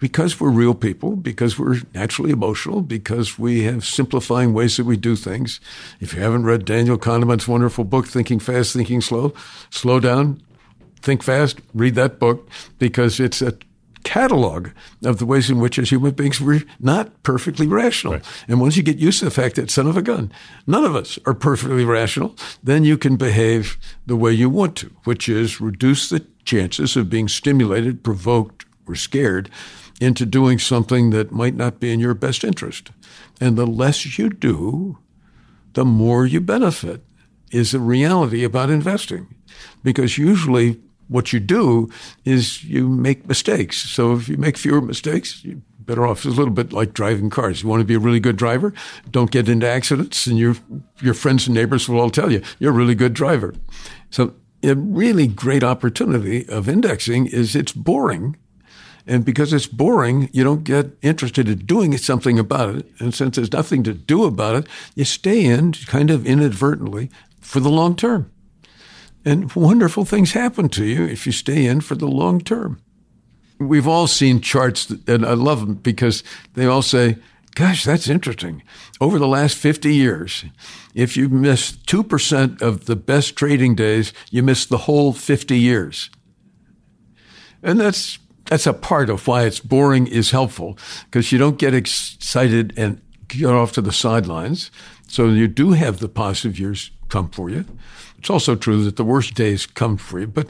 [0.00, 4.96] because we're real people, because we're naturally emotional, because we have simplifying ways that we
[4.96, 5.60] do things.
[6.00, 9.34] If you haven't read Daniel Kahneman's wonderful book, Thinking Fast, Thinking Slow,
[9.68, 10.42] slow down,
[11.02, 13.54] think fast, read that book because it's a
[14.02, 14.68] catalog
[15.04, 18.14] of the ways in which as human beings we're not perfectly rational.
[18.14, 18.24] Right.
[18.48, 20.32] And once you get used to the fact that son of a gun,
[20.66, 24.90] none of us are perfectly rational, then you can behave the way you want to,
[25.04, 29.50] which is reduce the chances of being stimulated, provoked, or scared
[30.00, 32.90] into doing something that might not be in your best interest.
[33.40, 34.98] And the less you do,
[35.74, 37.04] the more you benefit,
[37.52, 39.34] is the reality about investing.
[39.82, 41.90] Because usually what you do
[42.24, 43.82] is you make mistakes.
[43.90, 46.24] So if you make fewer mistakes, you're better off.
[46.24, 47.62] It's a little bit like driving cars.
[47.62, 48.72] You want to be a really good driver,
[49.10, 50.56] don't get into accidents, and your
[51.00, 53.54] your friends and neighbors will all tell you you're a really good driver.
[54.10, 58.36] So a really great opportunity of indexing is it's boring
[59.06, 62.86] and because it's boring, you don't get interested in doing something about it.
[62.98, 67.10] And since there's nothing to do about it, you stay in kind of inadvertently
[67.40, 68.30] for the long term.
[69.24, 72.80] And wonderful things happen to you if you stay in for the long term.
[73.58, 77.16] We've all seen charts, and I love them because they all say,
[77.56, 78.62] Gosh, that's interesting.
[79.00, 80.44] Over the last 50 years,
[80.94, 86.10] if you miss 2% of the best trading days, you miss the whole 50 years.
[87.62, 88.18] And that's
[88.50, 93.00] that's a part of why it's boring is helpful because you don't get excited and
[93.28, 94.72] get off to the sidelines.
[95.06, 97.64] So you do have the positive years come for you.
[98.18, 100.48] It's also true that the worst days come for you, but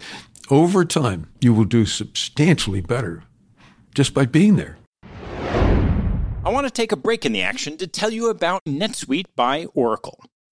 [0.49, 3.23] over time, you will do substantially better
[3.95, 4.79] just by being there.
[6.43, 9.67] I want to take a break in the action to tell you about NetSuite by
[9.75, 10.25] Oracle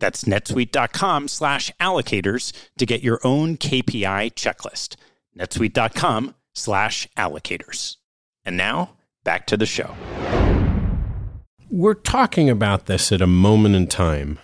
[0.00, 4.96] That's netsuite.com slash allocators to get your own KPI checklist.
[5.36, 7.96] netsuite.com slash allocators.
[8.44, 9.94] And now, back to the show.
[11.70, 14.38] We're talking about this at a moment in time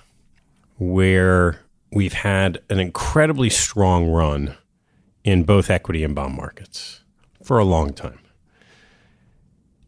[0.77, 4.57] where we've had an incredibly strong run
[5.23, 7.01] in both equity and bond markets
[7.43, 8.19] for a long time.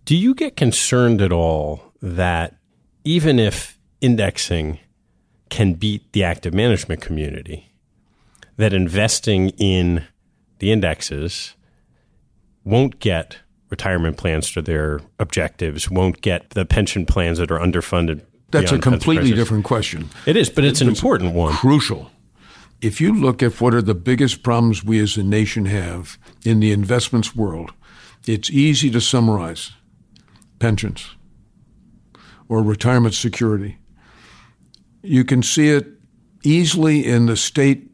[0.04, 2.56] Do you get concerned at all that
[3.04, 4.78] even if indexing
[5.48, 7.72] can beat the active management community,
[8.56, 10.04] that investing in
[10.58, 11.54] the indexes
[12.64, 13.38] won't get
[13.70, 18.22] retirement plans to their objectives, won't get the pension plans that are underfunded.
[18.50, 20.08] That's a completely different question.
[20.24, 21.52] It is, but it's, it's an important one.
[21.54, 22.10] Crucial.
[22.80, 26.60] If you look at what are the biggest problems we as a nation have in
[26.60, 27.72] the investments world,
[28.26, 29.72] it's easy to summarize
[30.58, 31.16] pensions
[32.48, 33.78] or retirement security.
[35.06, 35.86] You can see it
[36.42, 37.90] easily in the state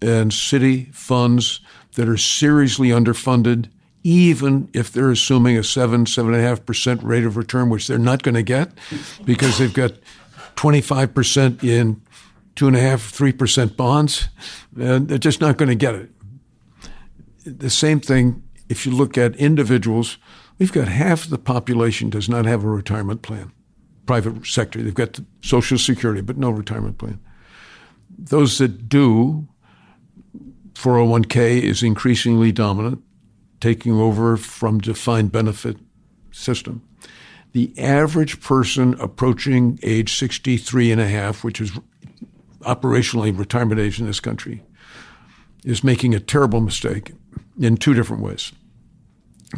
[0.00, 1.60] and city funds
[1.94, 3.70] that are seriously underfunded,
[4.02, 7.86] even if they're assuming a seven, seven and a half percent rate of return, which
[7.86, 8.70] they're not going to get
[9.24, 9.92] because they've got
[10.56, 12.00] 25% in
[12.54, 14.28] two and a half, three percent bonds.
[14.78, 16.10] And they're just not going to get it.
[17.44, 20.18] The same thing if you look at individuals,
[20.58, 23.52] we've got half the population does not have a retirement plan.
[24.12, 27.18] Private sector, they've got Social Security, but no retirement plan.
[28.18, 29.48] Those that do
[30.74, 33.02] 401k is increasingly dominant,
[33.58, 35.78] taking over from defined benefit
[36.30, 36.86] system.
[37.52, 41.72] The average person approaching age 63 and a half, which is
[42.60, 44.62] operationally retirement age in this country,
[45.64, 47.12] is making a terrible mistake
[47.58, 48.52] in two different ways.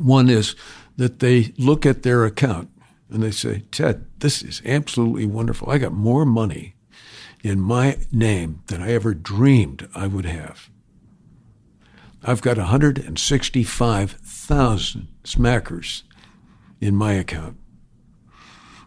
[0.00, 0.54] One is
[0.96, 2.70] that they look at their account
[3.14, 5.70] and they say, Ted, this is absolutely wonderful.
[5.70, 6.74] I got more money
[7.44, 10.68] in my name than I ever dreamed I would have.
[12.24, 16.02] I've got 165,000 smackers
[16.80, 17.56] in my account.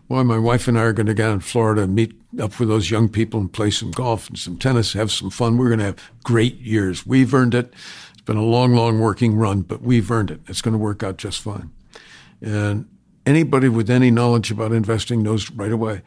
[0.10, 2.68] Boy, my wife and I are going to go in Florida and meet up with
[2.68, 5.58] those young people and play some golf and some tennis, have some fun.
[5.58, 7.08] We're going to have great years.
[7.08, 7.74] We've earned it.
[8.12, 10.42] It's been a long, long working run, but we've earned it.
[10.48, 11.72] It's going to work out just fine.
[12.42, 12.90] And
[13.28, 16.02] anybody with any knowledge about investing knows right away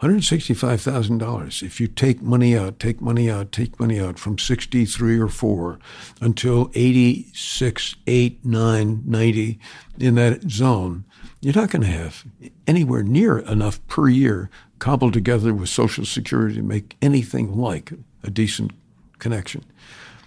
[0.00, 1.62] $165,000.
[1.62, 5.78] If you take money out, take money out, take money out from 63 or 4
[6.20, 9.58] until 86, 8, 9, 90
[9.98, 11.04] in that zone,
[11.40, 12.24] you're not going to have
[12.66, 18.30] anywhere near enough per year cobbled together with Social Security to make anything like a
[18.30, 18.72] decent
[19.18, 19.64] connection.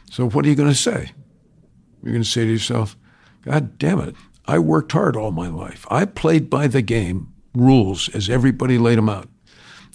[0.10, 1.12] So, what are you going to say?
[2.02, 2.98] You're going to say to yourself,
[3.44, 4.16] God damn it,
[4.50, 5.86] I worked hard all my life.
[5.92, 9.30] I played by the game rules as everybody laid them out.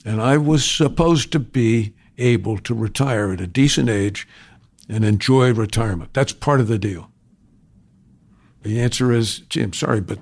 [0.05, 4.29] And I was supposed to be able to retire at a decent age
[4.89, 6.15] and enjoy retirement.
[6.15, 7.11] That's part of the deal.
[8.63, 10.21] The answer is, gee, I'm sorry, but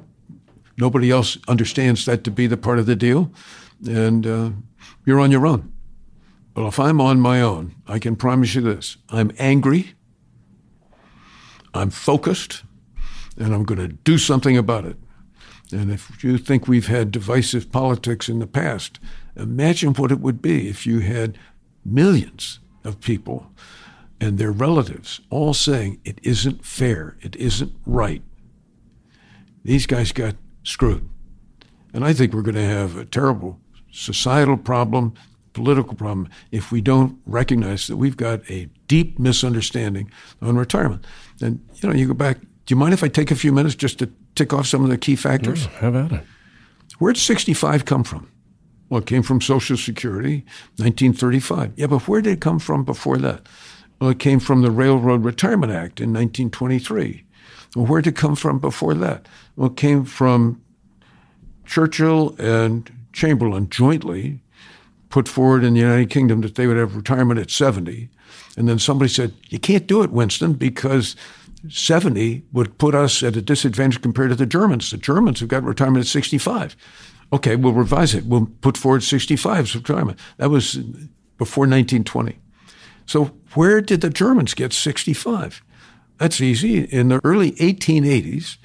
[0.79, 3.31] nobody else understands that to be the part of the deal,
[3.87, 4.51] and uh,
[5.05, 5.71] you're on your own.
[6.57, 9.93] Well, if I'm on my own, I can promise you this I'm angry,
[11.75, 12.63] I'm focused,
[13.39, 14.97] and I'm going to do something about it.
[15.73, 18.99] And if you think we've had divisive politics in the past,
[19.37, 21.39] Imagine what it would be if you had
[21.85, 23.51] millions of people
[24.21, 28.23] and their relatives all saying it isn't fair, it isn't right.
[29.65, 31.09] These guys got screwed.
[31.95, 33.61] And I think we're going to have a terrible
[33.91, 35.15] societal problem,
[35.53, 40.11] political problem, if we don't recognize that we've got a deep misunderstanding
[40.41, 41.07] on retirement.
[41.41, 42.39] And, you know, you go back,
[42.73, 44.99] you mind if I take a few minutes just to tick off some of the
[44.99, 45.67] key factors?
[45.67, 46.25] Mm, how about it?
[46.99, 48.31] Where'd 65 come from?
[48.89, 50.45] Well, it came from Social Security,
[50.77, 51.73] 1935.
[51.77, 53.47] Yeah, but where did it come from before that?
[54.01, 57.25] Well, it came from the Railroad Retirement Act in 1923.
[57.75, 59.27] Well, where did it come from before that?
[59.57, 60.63] Well, it came from
[61.65, 64.41] Churchill and Chamberlain jointly
[65.09, 68.09] put forward in the United Kingdom that they would have retirement at 70.
[68.57, 71.17] And then somebody said, You can't do it, Winston, because
[71.69, 74.91] 70 would put us at a disadvantage compared to the Germans.
[74.91, 76.77] The Germans have got retirement at 65.
[77.33, 78.27] Okay, we'll revise it.
[78.27, 80.19] We'll put forward 65 retirement.
[80.37, 80.75] That was
[81.39, 82.39] before 1920.
[83.07, 85.63] So where did the Germans get 65?
[86.19, 86.85] That's easy.
[86.85, 88.59] In the early 1880s,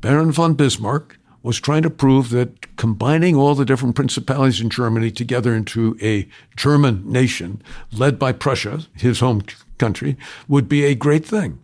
[0.00, 5.10] Baron von Bismarck was trying to prove that combining all the different principalities in Germany
[5.10, 7.62] together into a German nation
[7.92, 9.42] led by Prussia, his home
[9.78, 10.16] country,
[10.48, 11.58] would be a great thing.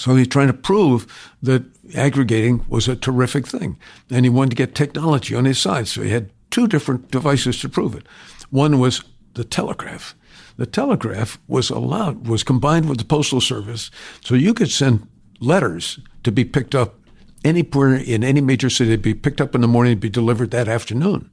[0.00, 1.06] So he's trying to prove
[1.42, 1.62] that
[1.94, 3.78] aggregating was a terrific thing.
[4.10, 5.88] And he wanted to get technology on his side.
[5.88, 8.06] So he had two different devices to prove it.
[8.48, 10.14] One was the telegraph.
[10.56, 13.90] The telegraph was allowed, was combined with the postal service.
[14.24, 15.06] So you could send
[15.38, 16.94] letters to be picked up
[17.44, 21.30] anywhere in any major city, be picked up in the morning, be delivered that afternoon.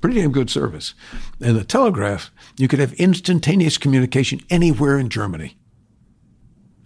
[0.00, 0.94] Pretty damn good service.
[1.38, 5.58] And the telegraph, you could have instantaneous communication anywhere in Germany.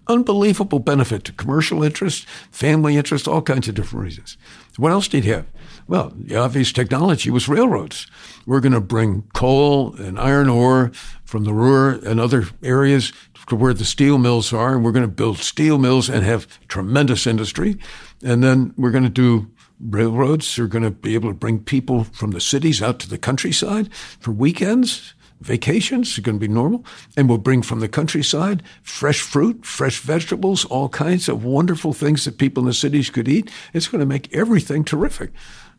[0.07, 4.37] Unbelievable benefit to commercial interest, family interest, all kinds of different reasons.
[4.77, 5.47] What else did you have?
[5.87, 8.07] Well, the obvious technology was railroads.
[8.47, 10.93] We're going to bring coal and iron ore
[11.25, 13.13] from the Ruhr and other areas
[13.49, 16.47] to where the steel mills are, and we're going to build steel mills and have
[16.69, 17.79] tremendous industry.
[18.23, 19.51] And then we're going to do
[19.81, 20.59] railroads.
[20.59, 23.93] We're going to be able to bring people from the cities out to the countryside
[23.93, 25.15] for weekends
[25.45, 26.85] vacations are going to be normal.
[27.17, 32.25] And we'll bring from the countryside fresh fruit, fresh vegetables, all kinds of wonderful things
[32.25, 33.51] that people in the cities could eat.
[33.73, 35.31] It's going to make everything terrific.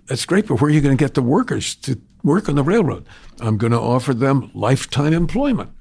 [0.08, 2.64] That's great, but where are you going to get the workers to work on the
[2.64, 3.08] railroad?
[3.40, 5.72] I'm going to offer them lifetime employment.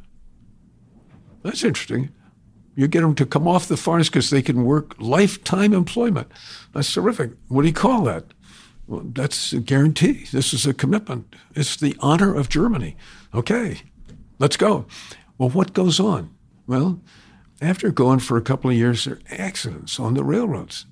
[1.42, 2.10] That's interesting.
[2.74, 6.32] You get them to come off the farms because they can work lifetime employment.
[6.72, 7.32] That's terrific.
[7.48, 8.24] What do you call that?
[8.86, 10.26] Well, that's a guarantee.
[10.32, 11.36] This is a commitment.
[11.54, 12.96] It's the honor of Germany.
[13.34, 13.82] Okay,
[14.38, 14.86] let's go.
[15.38, 16.30] Well, what goes on?
[16.66, 17.00] Well,
[17.60, 20.86] after going for a couple of years, there are accidents on the railroads.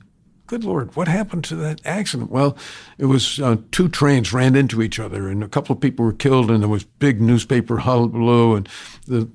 [0.46, 2.30] Good Lord, what happened to that accident?
[2.30, 2.56] Well,
[2.98, 6.12] it was uh, two trains ran into each other, and a couple of people were
[6.12, 8.68] killed, and there was big newspaper hullabaloo, and
[9.06, 9.30] the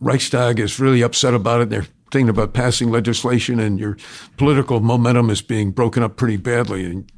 [0.00, 1.70] Reichstag is really upset about it.
[1.70, 3.96] They're thinking about passing legislation, and your
[4.36, 6.84] political momentum is being broken up pretty badly.
[6.84, 7.10] And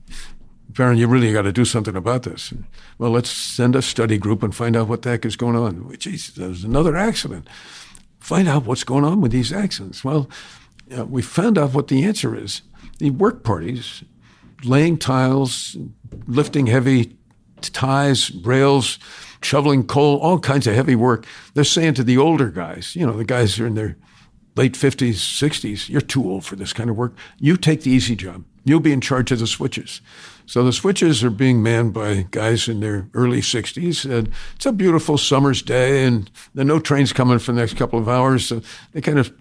[0.76, 2.52] Baron, you really got to do something about this.
[2.98, 5.84] Well, let's send a study group and find out what the heck is going on.
[5.96, 7.48] Jeez, there's another accident.
[8.20, 10.04] Find out what's going on with these accidents.
[10.04, 10.28] Well,
[10.96, 12.60] uh, we found out what the answer is.
[12.98, 14.04] The work parties,
[14.64, 15.76] laying tiles,
[16.26, 17.16] lifting heavy
[17.62, 18.98] ties, rails,
[19.42, 21.24] shoveling coal, all kinds of heavy work.
[21.54, 23.96] They're saying to the older guys, you know, the guys who are in their
[24.56, 27.14] late 50s, 60s, you're too old for this kind of work.
[27.38, 28.44] You take the easy job.
[28.66, 30.00] You'll be in charge of the switches.
[30.44, 34.04] So the switches are being manned by guys in their early 60s.
[34.10, 38.00] And it's a beautiful summer's day, and there no trains coming for the next couple
[38.00, 38.44] of hours.
[38.46, 38.60] So
[38.90, 39.32] they kind of,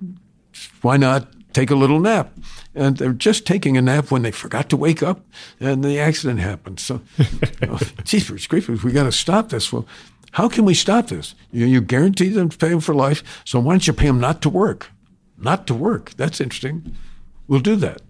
[0.83, 2.33] why not take a little nap?
[2.75, 5.25] And they're just taking a nap when they forgot to wake up,
[5.59, 6.79] and the accident happened.
[6.79, 7.01] So,
[7.67, 9.73] oh, jeepers creepers, we've got to stop this.
[9.73, 9.87] Well,
[10.33, 11.33] how can we stop this?
[11.51, 14.19] You, you guarantee them to pay them for life, so why don't you pay them
[14.19, 14.91] not to work?
[15.35, 16.11] Not to work.
[16.11, 16.95] That's interesting.
[17.47, 18.01] We'll do that.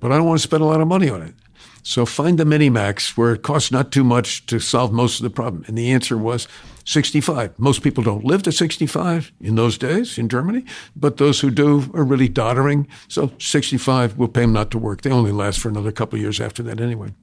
[0.00, 1.34] But I don't want to spend a lot of money on it.
[1.82, 5.30] So find the Minimax where it costs not too much to solve most of the
[5.30, 5.64] problem.
[5.66, 6.46] And the answer was
[6.84, 7.58] 65.
[7.58, 10.64] Most people don't live to 65 in those days in Germany,
[10.96, 12.86] but those who do are really doddering.
[13.08, 15.02] So 65 will pay them not to work.
[15.02, 17.14] They only last for another couple of years after that anyway.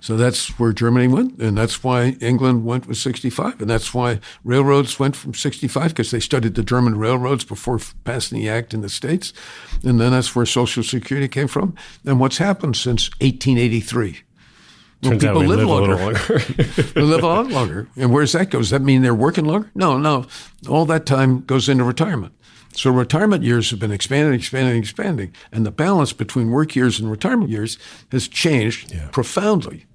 [0.00, 4.20] So that's where Germany went, and that's why England went with 65, and that's why
[4.44, 8.80] railroads went from 65 because they studied the German railroads before passing the act in
[8.80, 9.32] the states,
[9.82, 11.74] and then that's where Social Security came from.
[12.04, 14.22] And what's happened since 1883?
[15.02, 15.96] Well, Turns people live, live, longer.
[15.96, 16.18] longer.
[16.94, 17.88] they live a lot longer.
[17.96, 18.58] And where's that go?
[18.58, 19.70] Does that mean they're working longer?
[19.74, 20.26] No, no.
[20.68, 22.34] All that time goes into retirement.
[22.78, 27.10] So retirement years have been expanding, expanding, expanding, and the balance between work years and
[27.10, 27.76] retirement years
[28.12, 29.08] has changed yeah.
[29.10, 29.86] profoundly.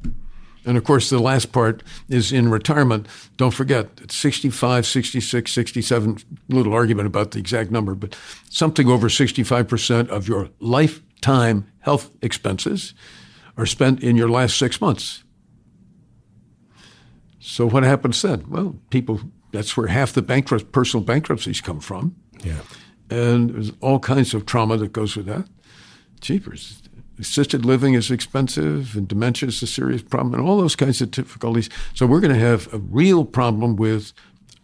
[0.65, 3.07] And of course, the last part is in retirement.
[3.37, 6.17] Don't forget, it's 65, 66, 67,
[6.49, 8.17] little argument about the exact number, but
[8.49, 12.93] something over 65% of your lifetime health expenses
[13.55, 15.23] are spent in your last six months.
[17.39, 18.43] So what happens then?
[18.49, 19.21] Well, people,
[19.53, 22.17] that's where half the bankrupt, personal bankruptcies come from.
[22.43, 22.59] Yeah.
[23.09, 25.47] And there's all kinds of trauma that goes with that.
[26.21, 26.81] Cheapers.
[27.19, 31.11] Assisted living is expensive, and dementia is a serious problem, and all those kinds of
[31.11, 31.69] difficulties.
[31.93, 34.13] So we're going to have a real problem with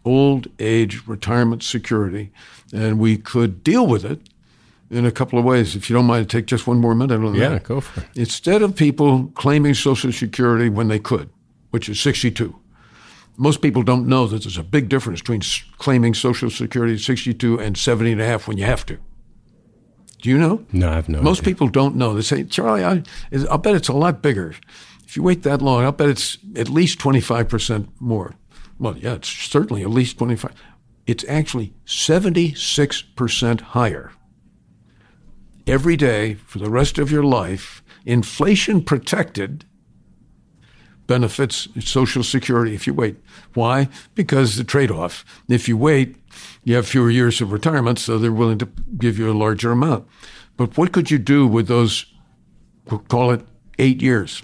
[0.04, 2.32] old age retirement security,
[2.74, 4.20] and we could deal with it
[4.90, 5.76] in a couple of ways.
[5.76, 7.52] If you don't mind, take just one more minute on yeah, that.
[7.54, 8.08] Yeah, go for it.
[8.16, 11.30] Instead of people claiming Social Security when they could,
[11.70, 12.56] which is 62,
[13.40, 15.42] most people don't know that there's a big difference between
[15.78, 18.98] claiming Social Security at 62 and 70 and a half when you have to.
[20.22, 20.66] Do you know?
[20.74, 21.54] No, I have no Most idea.
[21.54, 22.14] people don't know.
[22.14, 23.04] They say, Charlie, I,
[23.50, 24.54] I'll bet it's a lot bigger.
[25.06, 28.36] If you wait that long, I'll bet it's at least 25% more.
[28.78, 30.54] Well, yeah, it's certainly at least 25.
[31.08, 34.12] It's actually 76% higher.
[35.66, 39.66] Every day for the rest of your life, inflation protected
[41.10, 43.18] benefits Social Security if you wait.
[43.56, 43.90] Why?
[44.14, 45.26] Because the trade off.
[45.50, 46.16] If you wait,
[46.64, 50.08] you have fewer years of retirement, so they're willing to give you a larger amount.
[50.56, 52.06] But what could you do with those,
[53.08, 53.42] call it
[53.80, 54.44] eight years,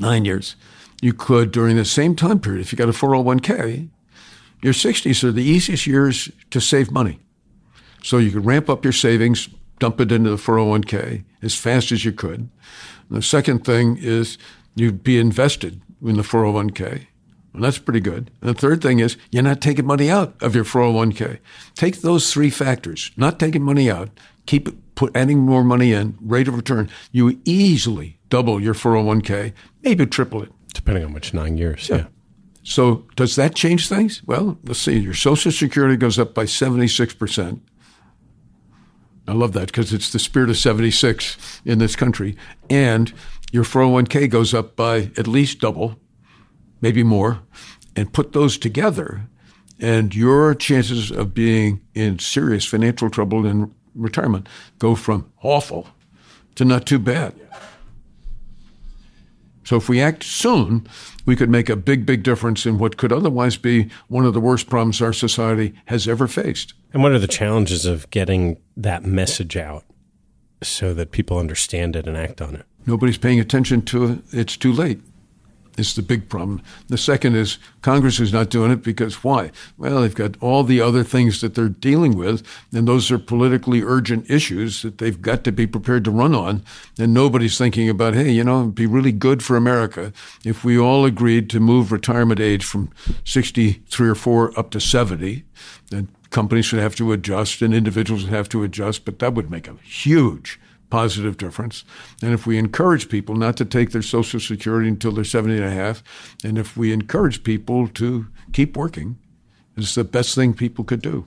[0.00, 0.56] nine years?
[1.00, 3.88] You could, during the same time period, if you got a 401k,
[4.62, 7.20] your 60s are the easiest years to save money.
[8.02, 12.04] So you could ramp up your savings, dump it into the 401k as fast as
[12.04, 12.40] you could.
[13.08, 14.38] And the second thing is
[14.74, 17.06] you'd be invested in the 401k.
[17.52, 18.30] And that's pretty good.
[18.40, 21.38] And the third thing is you're not taking money out of your 401k.
[21.74, 24.10] Take those three factors, not taking money out,
[24.46, 26.88] keep put adding more money in, rate of return.
[27.10, 29.52] You easily double your 401k,
[29.82, 30.52] maybe triple it.
[30.72, 31.88] Depending on which nine years.
[31.88, 31.96] yeah.
[31.96, 32.06] yeah.
[32.62, 34.22] So does that change things?
[34.26, 34.98] Well, let's see.
[34.98, 37.60] Your Social Security goes up by 76%.
[39.26, 42.36] I love that because it's the spirit of 76 in this country.
[42.68, 43.12] And
[43.50, 45.96] your 401k goes up by at least double,
[46.80, 47.42] maybe more.
[47.96, 49.28] And put those together,
[49.80, 54.48] and your chances of being in serious financial trouble in retirement
[54.78, 55.88] go from awful
[56.54, 57.34] to not too bad.
[59.64, 60.86] So if we act soon,
[61.26, 64.40] we could make a big, big difference in what could otherwise be one of the
[64.40, 66.74] worst problems our society has ever faced.
[66.92, 69.84] And what are the challenges of getting that message out
[70.62, 72.66] so that people understand it and act on it?
[72.86, 74.18] Nobody's paying attention to it.
[74.32, 75.00] It's too late
[75.78, 76.62] It's the big problem.
[76.88, 79.50] The second is Congress is not doing it because why?
[79.78, 83.82] Well, they've got all the other things that they're dealing with, and those are politically
[83.82, 86.64] urgent issues that they've got to be prepared to run on.
[86.98, 90.12] And nobody's thinking about, hey, you know, it'd be really good for America
[90.44, 92.90] if we all agreed to move retirement age from
[93.24, 95.44] 63 or 4 up to 70.
[95.92, 99.50] And companies should have to adjust and individuals would have to adjust, but that would
[99.50, 100.60] make a huge
[100.90, 101.84] positive difference.
[102.22, 105.64] And if we encourage people not to take their Social Security until they're 70 and
[105.64, 106.02] a half,
[106.44, 109.18] and if we encourage people to keep working,
[109.76, 111.26] it's the best thing people could do.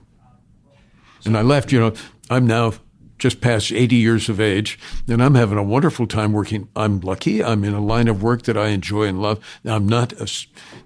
[1.24, 1.94] And I left, you know,
[2.30, 2.74] I'm now
[3.18, 6.68] just past 80 years of age, and I'm having a wonderful time working.
[6.76, 7.42] I'm lucky.
[7.42, 9.42] I'm in a line of work that I enjoy and love.
[9.64, 10.30] I'm not a,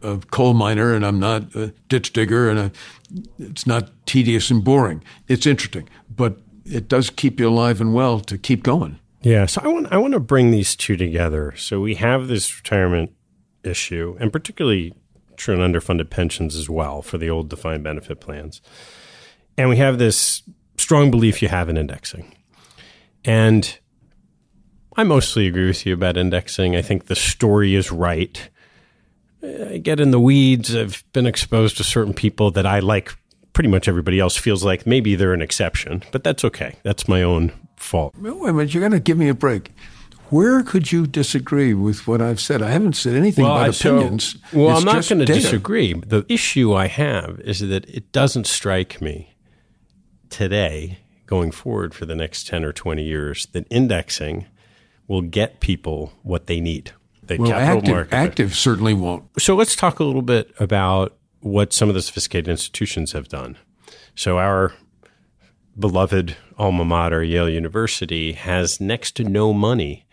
[0.03, 2.71] a coal miner, and I'm not a ditch digger, and
[3.39, 5.03] it's not tedious and boring.
[5.27, 6.39] It's interesting, but
[6.71, 8.99] it does keep you alive and well to keep going.
[9.23, 11.55] Yeah, so I want I want to bring these two together.
[11.57, 13.13] So we have this retirement
[13.65, 14.95] issue, and particularly
[15.37, 18.61] true and underfunded pensions as well for the old defined benefit plans,
[19.57, 20.43] and we have this
[20.77, 22.33] strong belief you have in indexing,
[23.25, 23.79] and
[24.97, 26.77] I mostly agree with you about indexing.
[26.77, 28.49] I think the story is right.
[29.43, 30.75] I get in the weeds.
[30.75, 33.17] I've been exposed to certain people that I like
[33.53, 36.77] pretty much everybody else feels like maybe they're an exception, but that's okay.
[36.83, 38.15] That's my own fault.
[38.17, 39.73] Wait a minute, you're going to give me a break.
[40.31, 42.61] Where could you disagree with what I've said?
[42.61, 44.37] I haven't said anything well, about so, opinions.
[44.53, 45.95] Well, it's I'm not going to disagree.
[45.95, 49.35] The issue I have is that it doesn't strike me
[50.29, 54.47] today, going forward for the next 10 or 20 years, that indexing
[55.07, 56.93] will get people what they need.
[57.23, 59.25] The well, active, active certainly won't.
[59.39, 63.57] So let's talk a little bit about what some of the sophisticated institutions have done.
[64.15, 64.75] So our
[65.79, 70.07] beloved alma mater, Yale University, has next to no money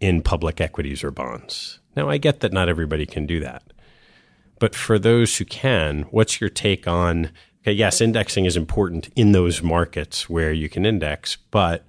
[0.00, 1.78] in public equities or bonds.
[1.94, 3.62] Now, I get that not everybody can do that.
[4.58, 7.30] But for those who can, what's your take on?
[7.62, 11.86] Okay, yes, indexing is important in those markets where you can index, but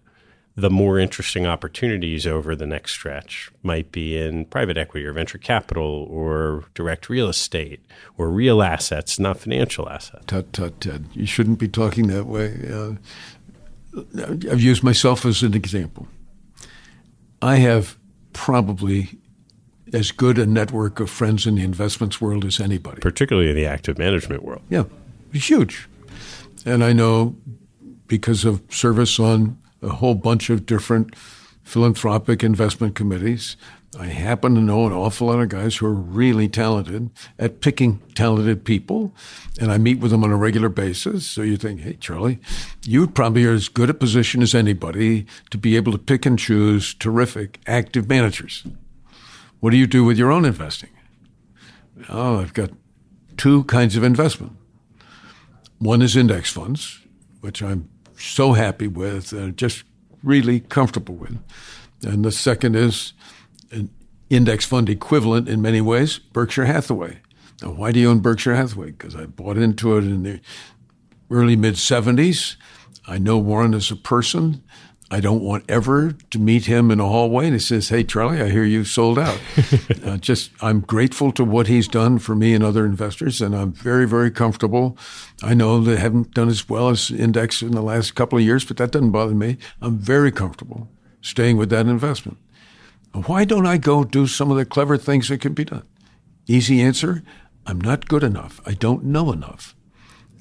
[0.56, 5.39] the more interesting opportunities over the next stretch might be in private equity or venture
[5.39, 7.84] capital or direct real estate
[8.18, 10.24] or real assets, not financial assets.
[10.28, 11.06] Tut, tut, Ted.
[11.14, 12.70] You shouldn't be talking that way.
[12.72, 12.93] Uh,
[14.51, 16.08] I've used myself as an example.
[17.41, 17.97] I have
[18.32, 19.20] probably
[19.91, 23.66] as good a network of friends in the investments world as anybody, particularly in the
[23.66, 24.62] active management world.
[24.70, 24.84] Yeah,
[25.32, 25.88] huge.
[26.66, 27.36] And I know
[28.08, 31.16] because of service on a whole bunch of different
[31.64, 33.56] philanthropic investment committees.
[34.00, 38.00] I happen to know an awful lot of guys who are really talented at picking
[38.16, 39.14] talented people,
[39.60, 41.28] and I meet with them on a regular basis.
[41.28, 42.40] So you think, hey, Charlie,
[42.86, 46.40] you probably are as good a position as anybody to be able to pick and
[46.40, 48.66] choose terrific active managers.
[49.60, 50.90] What do you do with your own investing?
[52.10, 52.72] Oh, I've got
[53.38, 54.54] two kinds of investment.
[55.78, 57.00] One is index funds,
[57.42, 59.84] which I'm so happy with, and just
[60.24, 61.38] really comfortable with.
[62.03, 63.14] And the second is
[63.72, 63.89] an
[64.30, 67.20] index fund equivalent in many ways, Berkshire Hathaway.
[67.61, 68.91] Now, why do you own Berkshire Hathaway?
[68.91, 70.41] Because I bought into it in the
[71.30, 72.55] early mid 70s.
[73.07, 74.64] I know Warren as a person.
[75.12, 78.41] I don't want ever to meet him in a hallway and he says, Hey, Charlie,
[78.41, 79.39] I hear you sold out.
[80.06, 83.74] uh, just, I'm grateful to what he's done for me and other investors, and I'm
[83.74, 84.97] very, very comfortable.
[85.43, 88.66] I know they haven't done as well as Index in the last couple of years,
[88.66, 89.58] but that doesn't bother me.
[89.82, 90.89] I'm very comfortable
[91.22, 92.38] staying with that investment.
[93.14, 95.84] Why don't I go do some of the clever things that can be done?
[96.47, 97.24] Easy answer
[97.66, 98.60] I'm not good enough.
[98.66, 99.76] I don't know enough.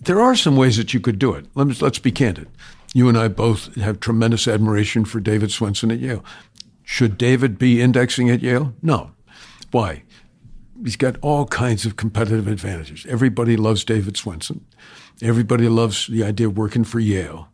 [0.00, 1.46] There are some ways that you could do it.
[1.54, 2.48] Let's, let's be candid.
[2.94, 6.24] You and I both have tremendous admiration for David Swensen at Yale.
[6.82, 8.74] Should David be indexing at Yale?
[8.82, 9.12] No.
[9.70, 10.02] Why?
[10.82, 13.06] he's got all kinds of competitive advantages.
[13.08, 14.60] Everybody loves David Swensen.
[15.20, 17.48] Everybody loves the idea of working for Yale.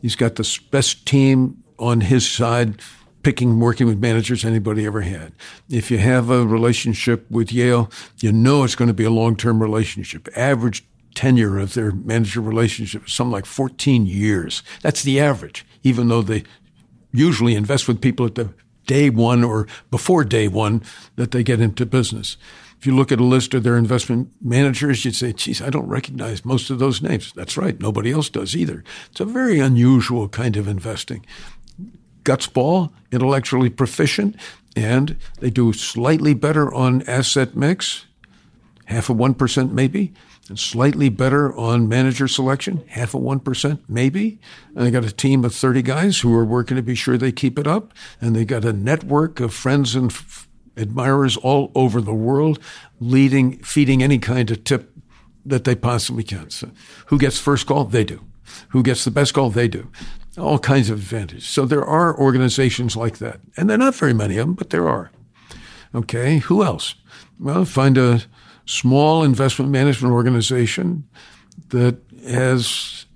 [0.00, 2.80] He's got the best team on his side
[3.22, 5.32] picking working with managers anybody ever had.
[5.68, 9.60] If you have a relationship with Yale, you know it's going to be a long-term
[9.60, 10.26] relationship.
[10.34, 14.62] Average tenure of their manager relationship is something like 14 years.
[14.82, 16.44] That's the average, even though they
[17.12, 18.52] usually invest with people at the
[18.86, 20.82] day one or before day one
[21.16, 22.36] that they get into business.
[22.78, 25.86] If you look at a list of their investment managers, you'd say, geez, I don't
[25.86, 27.32] recognize most of those names.
[27.34, 27.78] That's right.
[27.78, 28.82] Nobody else does either.
[29.10, 31.26] It's a very unusual kind of investing.
[32.24, 34.34] Guts ball, intellectually proficient,
[34.74, 38.06] and they do slightly better on asset mix,
[38.86, 40.14] half of 1% maybe,
[40.48, 44.40] and slightly better on manager selection, half of 1% maybe.
[44.74, 47.32] And they got a team of 30 guys who are working to be sure they
[47.32, 47.92] keep it up.
[48.20, 52.58] And they got a network of friends and f- admirers all over the world,
[52.98, 54.92] leading, feeding any kind of tip
[55.44, 56.50] that they possibly can.
[56.50, 56.70] So
[57.06, 57.84] who gets first call?
[57.84, 58.24] They do.
[58.70, 59.50] Who gets the best call?
[59.50, 59.90] They do.
[60.38, 61.46] All kinds of advantages.
[61.46, 63.40] So there are organizations like that.
[63.56, 65.10] And there are not very many of them, but there are.
[65.94, 66.38] Okay.
[66.38, 66.94] Who else?
[67.38, 68.22] Well, find a
[68.70, 71.04] small investment management organization
[71.70, 73.06] that has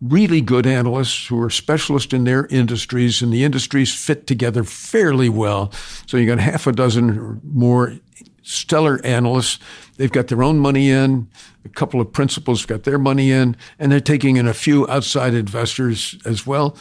[0.00, 5.28] really good analysts who are specialists in their industries, and the industries fit together fairly
[5.28, 5.70] well.
[6.06, 7.96] So you got half a dozen or more
[8.42, 9.58] stellar analysts.
[9.96, 11.28] They've got their own money in.
[11.64, 15.32] A couple of principals got their money in, and they're taking in a few outside
[15.32, 16.76] investors as well,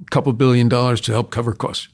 [0.00, 1.88] a couple billion dollars to help cover costs.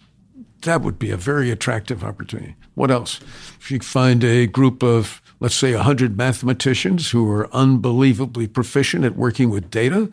[0.63, 2.57] That would be a very attractive opportunity.
[2.75, 3.21] What else?
[3.61, 9.17] If you find a group of let's say 100 mathematicians who are unbelievably proficient at
[9.17, 10.11] working with data,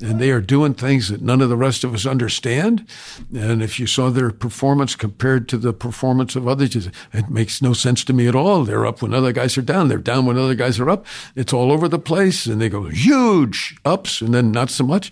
[0.00, 2.86] and they are doing things that none of the rest of us understand.
[3.34, 7.72] And if you saw their performance compared to the performance of others, it makes no
[7.72, 8.64] sense to me at all.
[8.64, 9.88] They're up when other guys are down.
[9.88, 11.06] They're down when other guys are up.
[11.34, 15.10] It's all over the place, and they go huge ups and then not so much.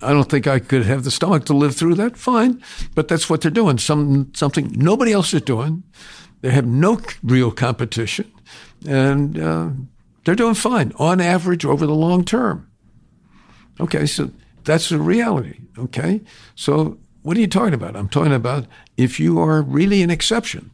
[0.00, 2.16] I don't think I could have the stomach to live through that.
[2.16, 2.62] Fine,
[2.94, 3.78] but that's what they're doing.
[3.78, 5.82] Some something nobody else is doing.
[6.40, 8.30] They have no real competition
[8.86, 9.70] and uh,
[10.24, 12.70] they're doing fine on average over the long term.
[13.80, 14.30] Okay, so
[14.64, 15.60] that's the reality.
[15.78, 16.20] Okay,
[16.54, 17.96] so what are you talking about?
[17.96, 20.70] I'm talking about if you are really an exception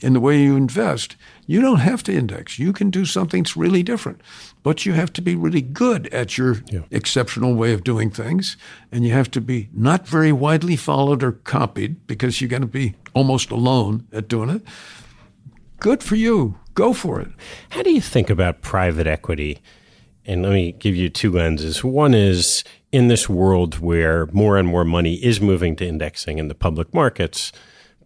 [0.00, 1.16] in the way you invest,
[1.48, 2.60] you don't have to index.
[2.60, 4.20] You can do something that's really different,
[4.62, 6.82] but you have to be really good at your yeah.
[6.92, 8.56] exceptional way of doing things,
[8.92, 12.68] and you have to be not very widely followed or copied because you're going to
[12.68, 14.62] be almost alone at doing it.
[15.80, 17.28] Good for you go for it.
[17.70, 19.58] How do you think about private equity?
[20.24, 21.82] And let me give you two lenses.
[21.82, 26.46] One is in this world where more and more money is moving to indexing in
[26.46, 27.50] the public markets,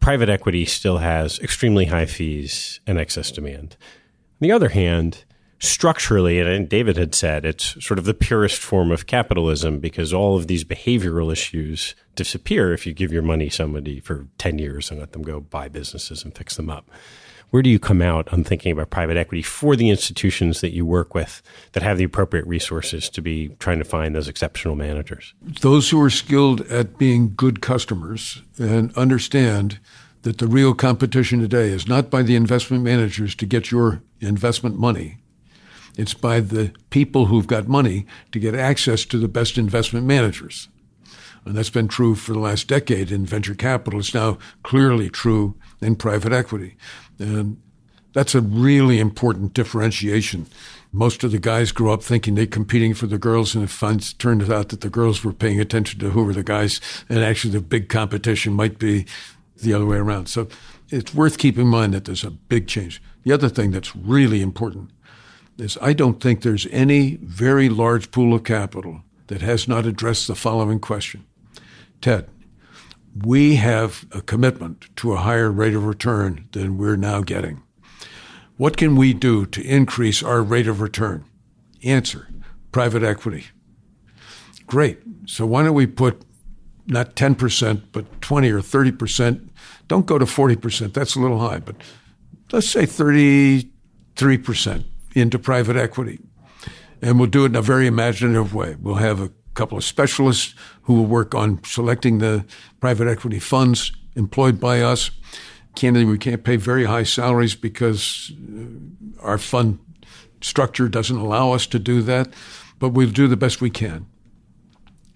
[0.03, 3.77] private equity still has extremely high fees and excess demand.
[3.81, 5.25] On the other hand,
[5.61, 10.37] structurally, and David had said, it's sort of the purest form of capitalism because all
[10.37, 14.99] of these behavioral issues disappear if you give your money somebody for 10 years and
[14.99, 16.91] let them go buy businesses and fix them up
[17.53, 20.87] where do you come out on thinking about private equity for the institutions that you
[20.87, 21.43] work with
[21.73, 25.35] that have the appropriate resources to be trying to find those exceptional managers?
[25.61, 29.79] Those who are skilled at being good customers and understand
[30.23, 34.79] that the real competition today is not by the investment managers to get your investment
[34.79, 35.19] money.
[35.99, 40.69] It's by the people who've got money to get access to the best investment managers.
[41.45, 44.01] And that's been true for the last decade in venture capital.
[44.01, 46.77] It's now clearly true in private equity.
[47.23, 47.61] And
[48.13, 50.47] that's a really important differentiation.
[50.93, 54.13] Most of the guys grew up thinking they're competing for the girls, and it finds,
[54.13, 57.53] turned out that the girls were paying attention to who were the guys, and actually
[57.53, 59.07] the big competition might be
[59.57, 60.27] the other way around.
[60.27, 60.49] So
[60.91, 63.01] it's worth keeping in mind that there's a big change.
[63.23, 64.91] The other thing that's really important
[65.57, 70.27] is I don't think there's any very large pool of capital that has not addressed
[70.27, 71.25] the following question.
[72.01, 72.29] Ted,
[73.15, 77.63] we have a commitment to a higher rate of return than we're now getting.
[78.57, 81.25] What can we do to increase our rate of return?
[81.83, 82.29] Answer
[82.71, 83.47] private equity.
[84.67, 85.01] Great.
[85.27, 86.23] So why don't we put
[86.87, 89.49] not 10%, but 20 or 30%?
[89.89, 90.95] Don't go to 40%.
[90.95, 91.77] That's a little high, but
[92.51, 94.85] let's say 33%
[95.15, 96.21] into private equity.
[97.03, 98.77] And we'll do it in a very imaginative way.
[98.81, 102.45] We'll have a couple of specialists who will work on selecting the
[102.81, 105.11] private equity funds employed by us.
[105.75, 109.79] Candidly, we can't pay very high salaries because uh, our fund
[110.41, 112.29] structure doesn't allow us to do that,
[112.79, 114.07] but we'll do the best we can.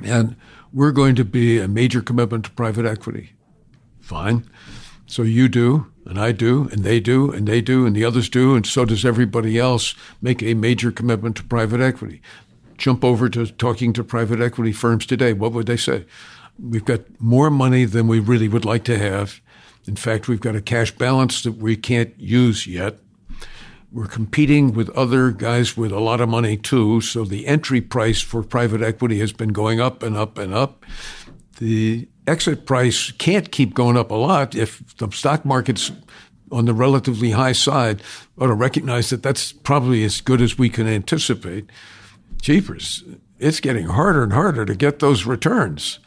[0.05, 0.37] And
[0.73, 3.33] we're going to be a major commitment to private equity.
[4.01, 4.49] Fine.
[5.07, 8.29] So you do, and I do, and they do, and they do, and the others
[8.29, 12.21] do, and so does everybody else, make a major commitment to private equity.
[12.79, 15.33] Jump over to talking to private equity firms today.
[15.33, 16.05] What would they say?
[16.59, 19.41] We've got more money than we really would like to have.
[19.87, 22.99] In fact, we've got a cash balance that we can't use yet.
[23.93, 27.01] We're competing with other guys with a lot of money too.
[27.01, 30.85] So the entry price for private equity has been going up and up and up.
[31.59, 35.93] The exit price can't keep going up a lot if the stock market's
[36.51, 38.03] on the relatively high side.
[38.39, 41.71] Ought to recognize that that's probably as good as we can anticipate.
[42.47, 43.03] Jeepers,
[43.41, 45.99] it's getting harder and harder to get those returns.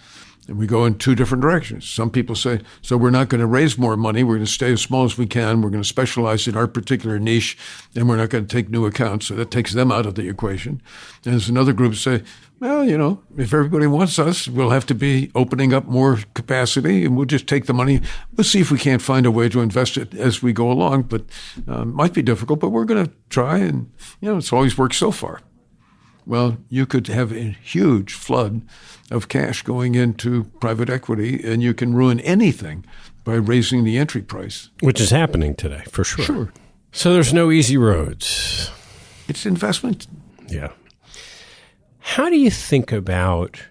[0.47, 1.89] And we go in two different directions.
[1.89, 4.23] Some people say, so we're not going to raise more money.
[4.23, 5.61] We're going to stay as small as we can.
[5.61, 7.57] We're going to specialize in our particular niche,
[7.93, 9.27] and we're not going to take new accounts.
[9.27, 10.81] So that takes them out of the equation.
[11.25, 12.23] And there's another group say,
[12.61, 17.03] well, you know, if everybody wants us, we'll have to be opening up more capacity,
[17.03, 17.99] and we'll just take the money.
[18.37, 21.03] We'll see if we can't find a way to invest it as we go along.
[21.03, 21.25] But
[21.67, 23.57] uh, might be difficult, but we're going to try.
[23.57, 25.41] And you know, it's always worked so far.
[26.29, 28.61] Well, you could have a huge flood
[29.09, 32.85] of cash going into private equity, and you can ruin anything
[33.23, 34.69] by raising the entry price.
[34.81, 36.23] Which is happening today, for sure.
[36.23, 36.53] Sure.
[36.91, 38.69] So there's no easy roads.
[39.27, 40.05] It's investment.
[40.47, 40.69] Yeah.
[41.97, 43.63] How do you think about,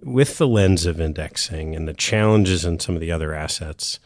[0.00, 3.98] with the lens of indexing and the challenges in some of the other assets,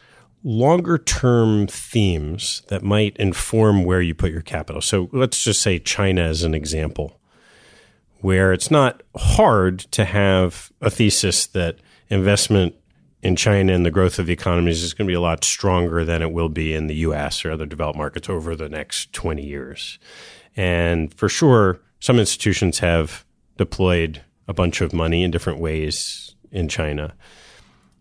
[0.43, 4.81] longer term themes that might inform where you put your capital?
[4.81, 7.19] So let's just say China as an example
[8.23, 12.73] where it's not hard to have a thesis that investment
[13.21, 16.05] in China and the growth of the economies is going to be a lot stronger
[16.05, 19.45] than it will be in the US or other developed markets over the next 20
[19.45, 19.99] years.
[20.55, 23.25] And for sure, some institutions have
[23.57, 27.15] deployed a bunch of money in different ways in China.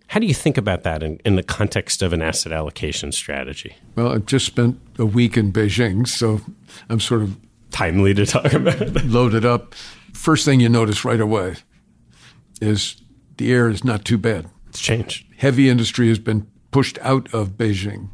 [0.06, 3.74] How do you think about that in, in the context of an asset allocation strategy?
[3.96, 6.42] Well, I've just spent a week in Beijing, so
[6.88, 7.36] I'm sort of
[7.72, 9.04] timely to talk about it.
[9.04, 9.74] loaded up
[10.12, 11.56] first thing you notice right away
[12.60, 13.02] is
[13.36, 14.46] the air is not too bad.
[14.68, 15.26] It's changed.
[15.36, 18.10] Heavy industry has been pushed out of Beijing.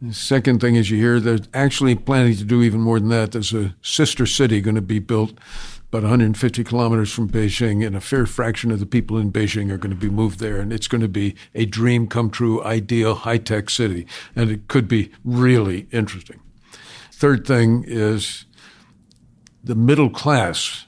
[0.00, 3.32] The second thing is you hear they're actually planning to do even more than that.
[3.32, 5.34] There's a sister city going to be built
[5.92, 9.76] about 150 kilometers from Beijing, and a fair fraction of the people in Beijing are
[9.76, 10.58] going to be moved there.
[10.58, 14.06] And it's going to be a dream come true, ideal high tech city.
[14.34, 16.40] And it could be really interesting.
[17.12, 18.46] Third thing is
[19.62, 20.86] the middle class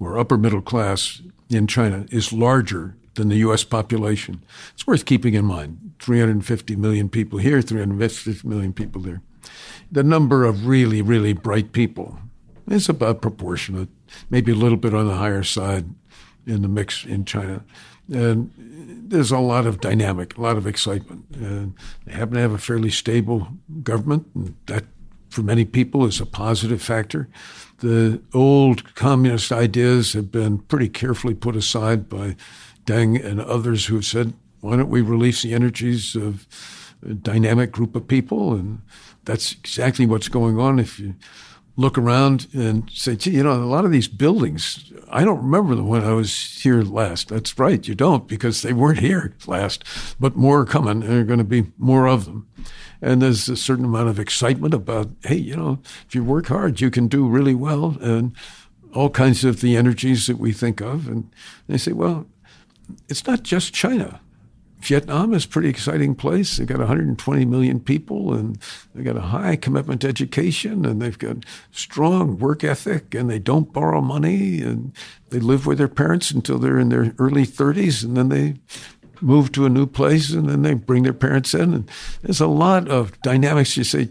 [0.00, 3.64] or upper middle class in China is larger than the U.S.
[3.64, 4.42] population.
[4.74, 5.94] It's worth keeping in mind.
[5.98, 9.20] 350 million people here, 350 million people there.
[9.90, 12.18] The number of really, really bright people
[12.68, 13.88] is about proportionate,
[14.30, 15.86] maybe a little bit on the higher side
[16.46, 17.64] in the mix in China.
[18.12, 21.24] And there's a lot of dynamic, a lot of excitement.
[21.34, 21.74] And
[22.04, 23.48] they happen to have a fairly stable
[23.82, 24.84] government, and that
[25.28, 27.28] for many people is a positive factor.
[27.78, 32.36] The old communist ideas have been pretty carefully put aside by
[32.84, 36.46] Deng and others who have said, why don't we release the energies of
[37.08, 38.54] a dynamic group of people?
[38.54, 38.82] And
[39.24, 40.80] that's exactly what's going on.
[40.80, 41.14] If you
[41.76, 45.76] look around and say, gee, you know, a lot of these buildings, I don't remember
[45.76, 47.28] them when I was here last.
[47.28, 49.84] That's right, you don't, because they weren't here last,
[50.18, 52.47] but more are coming, and there are going to be more of them.
[53.00, 56.80] And there's a certain amount of excitement about, hey, you know, if you work hard,
[56.80, 58.34] you can do really well, and
[58.94, 61.08] all kinds of the energies that we think of.
[61.08, 61.30] And
[61.68, 62.26] they say, well,
[63.08, 64.20] it's not just China.
[64.80, 66.56] Vietnam is a pretty exciting place.
[66.56, 68.58] They've got 120 million people and
[68.94, 71.38] they've got a high commitment to education and they've got
[71.72, 74.92] strong work ethic and they don't borrow money and
[75.30, 78.54] they live with their parents until they're in their early 30s and then they
[79.20, 81.74] move to a new place and then they bring their parents in.
[81.74, 81.90] And
[82.22, 83.76] there's a lot of dynamics.
[83.76, 84.08] You say,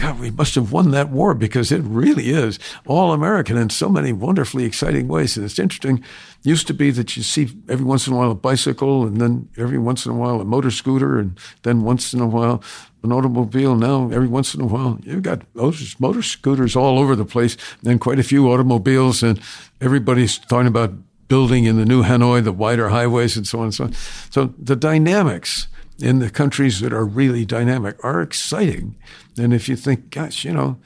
[0.00, 3.88] God, we must have won that war because it really is all American in so
[3.88, 5.36] many wonderfully exciting ways.
[5.36, 5.98] And it's interesting.
[5.98, 9.20] It used to be that you see every once in a while a bicycle and
[9.20, 12.62] then every once in a while a motor scooter and then once in a while
[13.02, 13.74] an automobile.
[13.74, 18.00] Now, every once in a while, you've got motor scooters all over the place and
[18.00, 19.40] quite a few automobiles and
[19.80, 20.92] everybody's talking about
[21.28, 23.92] building in the new Hanoi, the wider highways and so on and so on.
[24.30, 25.68] So the dynamics
[25.98, 28.96] in the countries that are really dynamic are exciting.
[29.38, 30.78] And if you think, gosh, you know,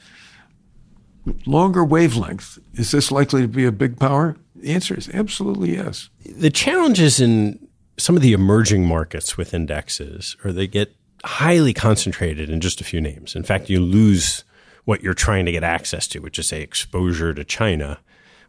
[1.45, 4.37] longer wavelength, is this likely to be a big power?
[4.55, 6.09] The answer is absolutely yes.
[6.25, 7.67] The challenges in
[7.97, 12.83] some of the emerging markets with indexes are they get highly concentrated in just a
[12.83, 13.35] few names.
[13.35, 14.43] In fact, you lose
[14.85, 17.99] what you're trying to get access to, which is say exposure to China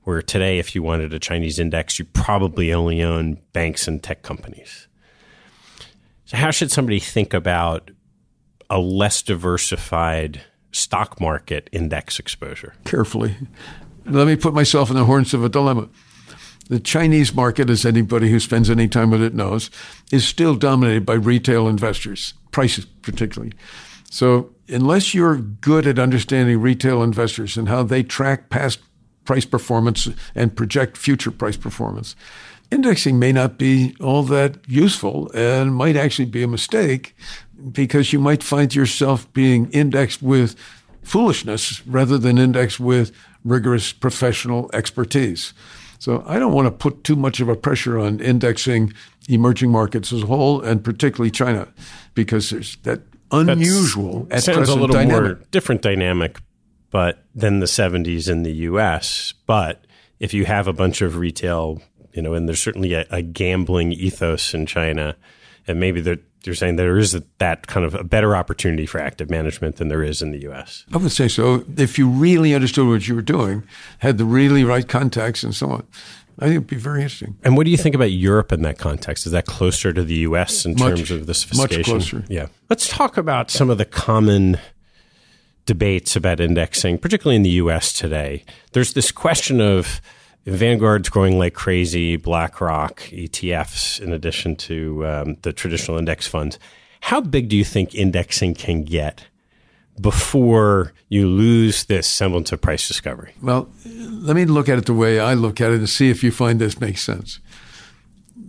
[0.04, 4.22] where today, if you wanted a Chinese index, you probably only own banks and tech
[4.22, 4.88] companies.
[6.24, 7.90] So, how should somebody think about
[8.68, 10.42] a less diversified
[10.72, 12.74] stock market index exposure?
[12.84, 13.36] Carefully.
[14.06, 15.88] Let me put myself in the horns of a dilemma.
[16.68, 19.70] The Chinese market, as anybody who spends any time with it knows,
[20.10, 23.52] is still dominated by retail investors, prices particularly.
[24.10, 28.80] So, unless you're good at understanding retail investors and how they track past
[29.24, 32.16] price performance and project future price performance,
[32.70, 37.14] indexing may not be all that useful and might actually be a mistake
[37.70, 40.56] because you might find yourself being indexed with
[41.02, 43.12] foolishness rather than indexed with
[43.44, 45.52] rigorous professional expertise.
[45.98, 48.92] So I don't want to put too much of a pressure on indexing
[49.28, 51.68] emerging markets as a whole, and particularly China,
[52.14, 55.38] because there's that unusual That's, sounds a little dynamic.
[55.38, 56.38] more different dynamic,
[56.92, 59.34] but than the 70s in the U.S.
[59.46, 59.84] But
[60.20, 61.82] if you have a bunch of retail,
[62.12, 65.16] you know, and there's certainly a, a gambling ethos in China,
[65.66, 69.30] and maybe there you're saying there is that kind of a better opportunity for active
[69.30, 70.84] management than there is in the U.S.
[70.92, 71.64] I would say so.
[71.76, 73.62] If you really understood what you were doing,
[73.98, 75.86] had the really right contacts and so on,
[76.38, 77.36] I think it'd be very interesting.
[77.44, 79.26] And what do you think about Europe in that context?
[79.26, 80.64] Is that closer to the U.S.
[80.64, 81.94] in much, terms of the sophistication?
[81.94, 82.24] Much closer.
[82.28, 82.46] Yeah.
[82.68, 84.58] Let's talk about some of the common
[85.66, 87.92] debates about indexing, particularly in the U.S.
[87.92, 88.44] today.
[88.72, 90.00] There's this question of
[90.44, 96.58] Vanguard's growing like crazy, BlackRock, ETFs, in addition to um, the traditional index funds.
[97.02, 99.26] How big do you think indexing can get
[100.00, 103.34] before you lose this semblance of price discovery?
[103.40, 106.24] Well, let me look at it the way I look at it and see if
[106.24, 107.38] you find this makes sense.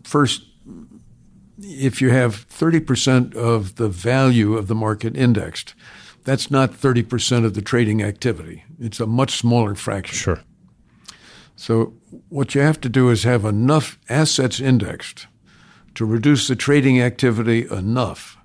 [0.03, 0.43] First,
[1.59, 5.75] if you have 30% of the value of the market indexed,
[6.23, 8.63] that's not 30% of the trading activity.
[8.79, 10.15] It's a much smaller fraction.
[10.15, 10.41] Sure.
[11.55, 11.93] So
[12.29, 15.27] what you have to do is have enough assets indexed
[15.95, 18.37] to reduce the trading activity enough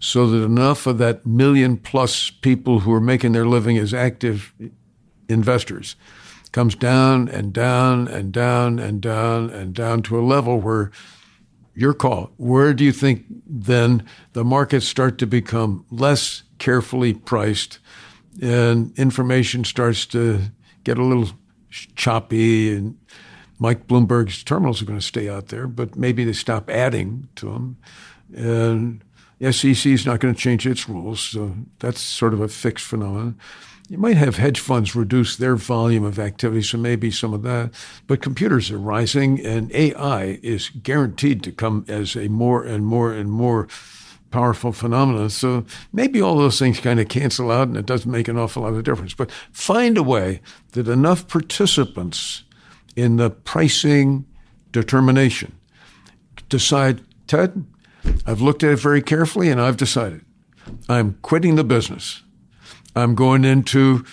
[0.00, 4.52] so that enough of that million plus people who are making their living as active
[5.28, 5.94] investors
[6.52, 10.90] comes down and down and down and down and down to a level where
[11.74, 12.32] your call.
[12.36, 17.80] Where do you think then the markets start to become less carefully priced
[18.40, 20.40] and information starts to
[20.84, 21.30] get a little
[21.96, 22.96] choppy and
[23.58, 27.46] Mike Bloomberg's terminals are going to stay out there, but maybe they stop adding to
[27.46, 27.76] them.
[28.34, 29.04] And
[29.38, 32.86] the SEC is not going to change its rules, so that's sort of a fixed
[32.86, 33.38] phenomenon.
[33.90, 37.72] You might have hedge funds reduce their volume of activity, so maybe some of that.
[38.06, 43.12] But computers are rising, and AI is guaranteed to come as a more and more
[43.12, 43.68] and more
[44.30, 45.30] powerful phenomenon.
[45.30, 48.62] So maybe all those things kind of cancel out and it doesn't make an awful
[48.62, 49.14] lot of difference.
[49.14, 50.40] But find a way
[50.72, 52.44] that enough participants
[52.96, 54.24] in the pricing
[54.72, 55.56] determination
[56.48, 57.64] decide, Ted,
[58.26, 60.24] I've looked at it very carefully and I've decided
[60.88, 62.22] I'm quitting the business.
[62.94, 64.04] I'm going into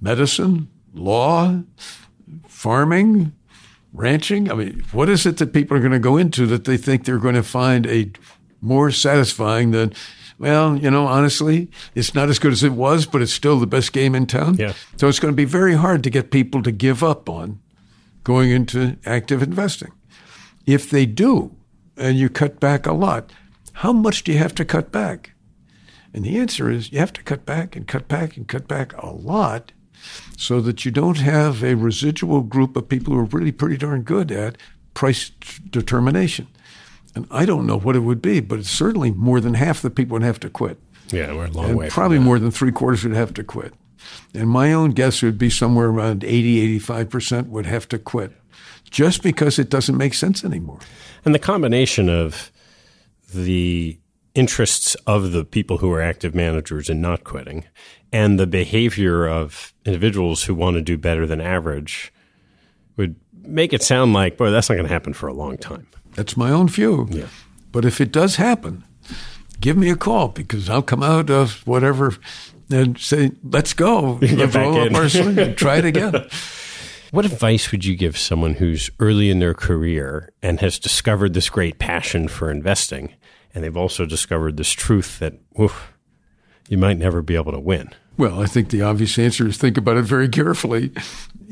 [0.00, 1.62] medicine, law,
[2.46, 3.32] farming,
[3.92, 4.50] ranching.
[4.50, 7.04] I mean, what is it that people are going to go into that they think
[7.04, 8.10] they're going to find a
[8.60, 9.92] more satisfying than,
[10.38, 13.66] well, you know, honestly, it's not as good as it was, but it's still the
[13.66, 14.56] best game in town.
[14.56, 14.74] Yeah.
[14.96, 17.60] So it's going to be very hard to get people to give up on
[18.24, 19.92] going into active investing.
[20.66, 21.56] If they do,
[21.96, 23.32] and you cut back a lot,
[23.74, 25.32] how much do you have to cut back?
[26.12, 28.94] And the answer is you have to cut back and cut back and cut back
[28.96, 29.72] a lot
[30.36, 34.02] so that you don't have a residual group of people who are really pretty darn
[34.02, 34.56] good at
[34.94, 35.30] price
[35.70, 36.48] determination.
[37.14, 39.90] And I don't know what it would be, but it's certainly more than half the
[39.90, 40.78] people would have to quit.
[41.08, 41.88] Yeah, we're a long and way.
[41.88, 43.74] Probably more than three quarters would have to quit.
[44.32, 48.32] And my own guess would be somewhere around 80, 85% would have to quit
[48.90, 50.78] just because it doesn't make sense anymore.
[51.24, 52.50] And the combination of
[53.34, 53.98] the
[54.34, 57.64] interests of the people who are active managers and not quitting
[58.12, 62.12] and the behavior of individuals who want to do better than average
[62.96, 65.86] would make it sound like, boy, that's not going to happen for a long time.
[66.14, 67.08] That's my own view.
[67.10, 67.28] Yeah.
[67.72, 68.84] But if it does happen,
[69.60, 72.14] give me a call because I'll come out of whatever
[72.70, 74.16] and say, let's go.
[74.20, 75.38] Get back in.
[75.38, 76.26] and try it again.
[77.12, 81.50] What advice would you give someone who's early in their career and has discovered this
[81.50, 83.14] great passion for investing,
[83.52, 85.92] and they've also discovered this truth that oof,
[86.68, 87.90] you might never be able to win?
[88.16, 90.92] Well, I think the obvious answer is think about it very carefully.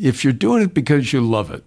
[0.01, 1.65] If you're doing it because you love it,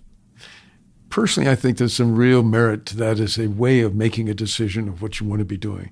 [1.12, 4.34] personally, I think there's some real merit to that as a way of making a
[4.34, 5.92] decision of what you want to be doing.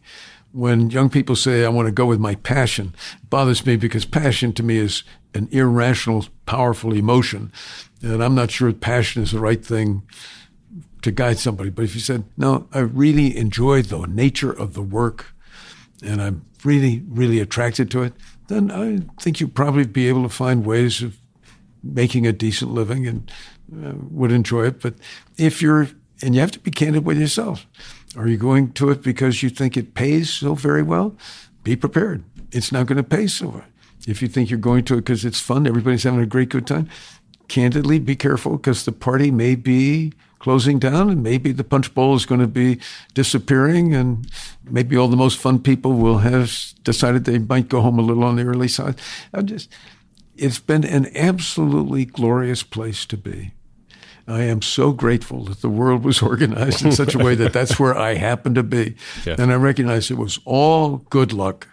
[0.51, 4.05] When young people say, I want to go with my passion, it bothers me because
[4.05, 5.03] passion to me is
[5.35, 7.51] an irrational, powerful emotion.
[8.01, 10.01] And I'm not sure passion is the right thing
[11.03, 11.69] to guide somebody.
[11.69, 15.33] But if you said, no, I really enjoy the nature of the work
[16.03, 18.13] and I'm really, really attracted to it,
[18.47, 21.17] then I think you'd probably be able to find ways of
[21.83, 23.31] making a decent living and
[23.73, 24.81] uh, would enjoy it.
[24.81, 24.95] But
[25.37, 25.89] if you're,
[26.21, 27.65] and you have to be candid with yourself,
[28.15, 31.15] are you going to it because you think it pays so very well?
[31.63, 32.23] Be prepared.
[32.51, 33.65] It's not going to pay so well.
[34.07, 36.65] If you think you're going to it because it's fun, everybody's having a great good
[36.65, 36.89] time,
[37.47, 42.15] candidly be careful because the party may be closing down and maybe the punch bowl
[42.15, 42.79] is going to be
[43.13, 44.31] disappearing and
[44.63, 48.23] maybe all the most fun people will have decided they might go home a little
[48.23, 48.95] on the early side.
[49.33, 49.69] I just,
[50.37, 53.51] it's been an absolutely glorious place to be.
[54.31, 57.79] I am so grateful that the world was organized in such a way that that's
[57.79, 58.95] where I happened to be.
[59.25, 59.35] Yeah.
[59.37, 61.67] And I recognize it was all good luck.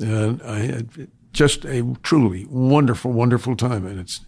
[0.00, 3.86] And I had just a truly wonderful, wonderful time.
[3.86, 4.24] And it's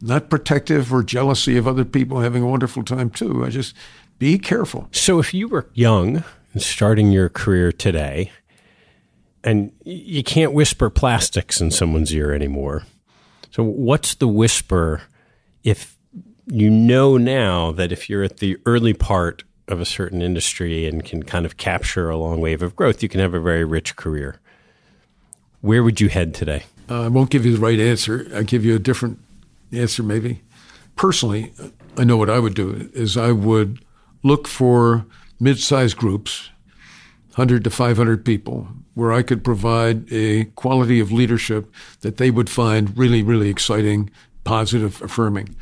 [0.00, 3.44] not protective or jealousy of other people having a wonderful time too.
[3.44, 3.74] I just
[4.18, 4.88] be careful.
[4.92, 8.30] So if you were young and starting your career today,
[9.42, 12.84] and you can't whisper plastics in someone's ear anymore.
[13.50, 15.02] So what's the whisper
[15.62, 15.93] if
[16.46, 21.04] you know now that if you're at the early part of a certain industry and
[21.04, 23.96] can kind of capture a long wave of growth, you can have a very rich
[23.96, 24.36] career.
[25.60, 26.64] Where would you head today?
[26.90, 28.26] Uh, I won't give you the right answer.
[28.34, 29.18] I'll give you a different
[29.72, 30.42] answer, maybe.
[30.96, 31.52] Personally,
[31.96, 33.82] I know what I would do is I would
[34.22, 35.06] look for
[35.40, 36.50] mid-sized groups,
[37.30, 42.50] 100 to 500 people, where I could provide a quality of leadership that they would
[42.50, 44.10] find really, really exciting,
[44.44, 45.56] positive, affirming.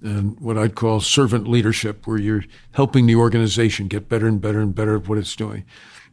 [0.00, 4.60] And what I'd call servant leadership, where you're helping the organization get better and better
[4.60, 5.64] and better at what it's doing.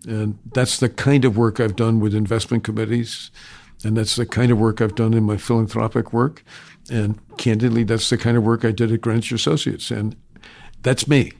[0.07, 3.31] And that's the kind of work I've done with investment committees.
[3.83, 6.43] And that's the kind of work I've done in my philanthropic work.
[6.89, 9.91] And candidly, that's the kind of work I did at Greenwich Associates.
[9.91, 10.15] And
[10.85, 11.31] that's me.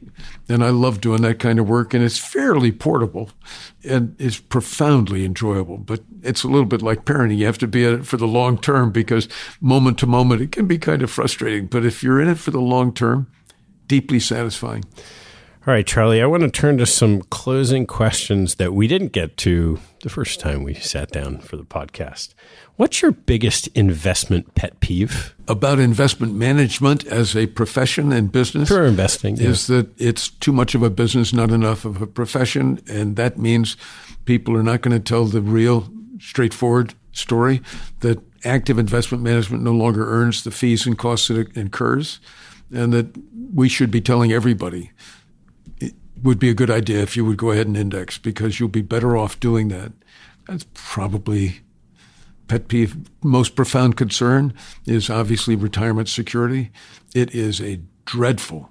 [0.50, 1.94] And I love doing that kind of work.
[1.94, 3.30] And it's fairly portable
[3.88, 5.78] and it's profoundly enjoyable.
[5.78, 7.38] But it's a little bit like parenting.
[7.38, 9.30] You have to be at it for the long term because
[9.62, 11.68] moment to moment, it can be kind of frustrating.
[11.68, 13.28] But if you're in it for the long term,
[13.88, 14.84] deeply satisfying.
[15.68, 19.38] All right, Charlie, I want to turn to some closing questions that we didn't get
[19.38, 22.34] to the first time we sat down for the podcast.
[22.78, 25.34] What's your biggest investment pet peeve?
[25.48, 28.68] About investment management as a profession and business?
[28.68, 29.40] For investing.
[29.40, 29.78] Is yeah.
[29.78, 32.82] that it's too much of a business, not enough of a profession.
[32.90, 33.78] And that means
[34.26, 37.62] people are not going to tell the real, straightforward story
[38.02, 42.20] that active investment management no longer earns the fees and costs that it incurs.
[42.74, 43.08] And that
[43.54, 44.92] we should be telling everybody
[45.80, 48.68] it would be a good idea if you would go ahead and index because you'll
[48.68, 49.94] be better off doing that.
[50.48, 51.62] That's probably
[52.48, 52.96] pet peeve.
[53.24, 54.54] Most profound concern
[54.86, 56.72] is obviously retirement security.
[57.14, 58.70] It is a dreadful,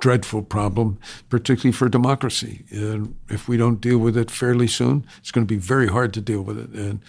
[0.00, 0.98] dreadful problem,
[1.28, 2.64] particularly for democracy.
[2.70, 6.12] And if we don't deal with it fairly soon, it's going to be very hard
[6.14, 6.70] to deal with it.
[6.70, 7.00] And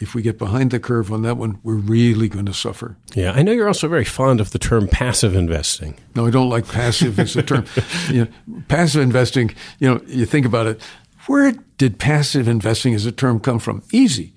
[0.00, 2.96] if we get behind the curve on that one, we're really going to suffer.
[3.14, 5.96] Yeah, I know you're also very fond of the term passive investing.
[6.14, 7.66] No, I don't like passive as a term.
[8.08, 10.80] you know, passive investing, you know, you think about it.
[11.26, 13.82] Where did passive investing as a term come from?
[13.92, 14.34] Easy.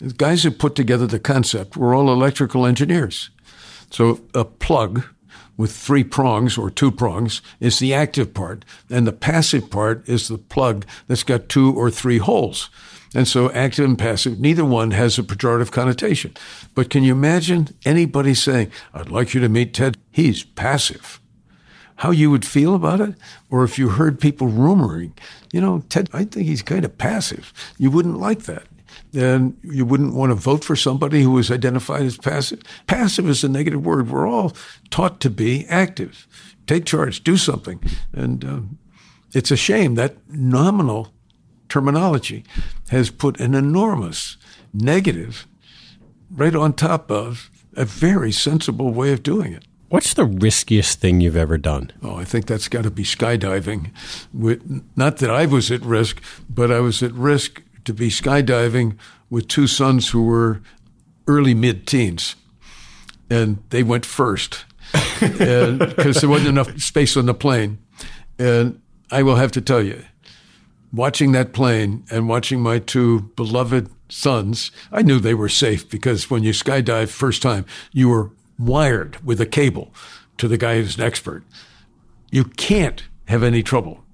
[0.00, 3.30] The guys who put together the concept were all electrical engineers.
[3.90, 5.04] So a plug
[5.56, 10.28] with three prongs or two prongs is the active part, and the passive part is
[10.28, 12.70] the plug that's got two or three holes.
[13.14, 16.34] And so active and passive, neither one has a pejorative connotation.
[16.74, 19.96] But can you imagine anybody saying, I'd like you to meet Ted?
[20.10, 21.20] He's passive.
[21.96, 23.14] How you would feel about it?
[23.50, 25.12] Or if you heard people rumoring,
[25.52, 27.52] you know, Ted, I think he's kind of passive.
[27.78, 28.64] You wouldn't like that.
[29.12, 32.62] And you wouldn't want to vote for somebody who was identified as passive.
[32.86, 34.10] Passive is a negative word.
[34.10, 34.52] We're all
[34.90, 36.26] taught to be active.
[36.66, 37.82] Take charge, do something.
[38.12, 38.78] And um,
[39.32, 41.12] it's a shame that nominal
[41.68, 42.44] terminology
[42.90, 44.36] has put an enormous
[44.72, 45.46] negative
[46.30, 49.64] right on top of a very sensible way of doing it.
[49.88, 51.92] What's the riskiest thing you've ever done?
[52.02, 53.90] Oh, I think that's got to be skydiving.
[54.96, 58.96] Not that I was at risk, but I was at risk to be skydiving
[59.30, 60.60] with two sons who were
[61.26, 62.36] early mid teens.
[63.30, 64.64] And they went first
[65.20, 67.78] because there wasn't enough space on the plane.
[68.38, 68.80] And
[69.10, 70.04] I will have to tell you,
[70.92, 76.30] watching that plane and watching my two beloved sons, I knew they were safe because
[76.30, 79.92] when you skydive first time, you were wired with a cable
[80.38, 81.44] to the guy who's an expert.
[82.30, 84.04] You can't have any trouble,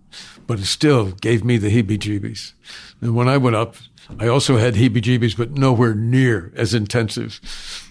[0.46, 2.52] but it still gave me the heebie-jeebies.
[3.00, 3.76] And when I went up,
[4.18, 7.40] I also had heebie-jeebies, but nowhere near as intensive.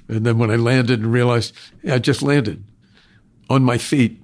[0.07, 2.63] And then when I landed and realized, yeah, I just landed
[3.49, 4.21] on my feet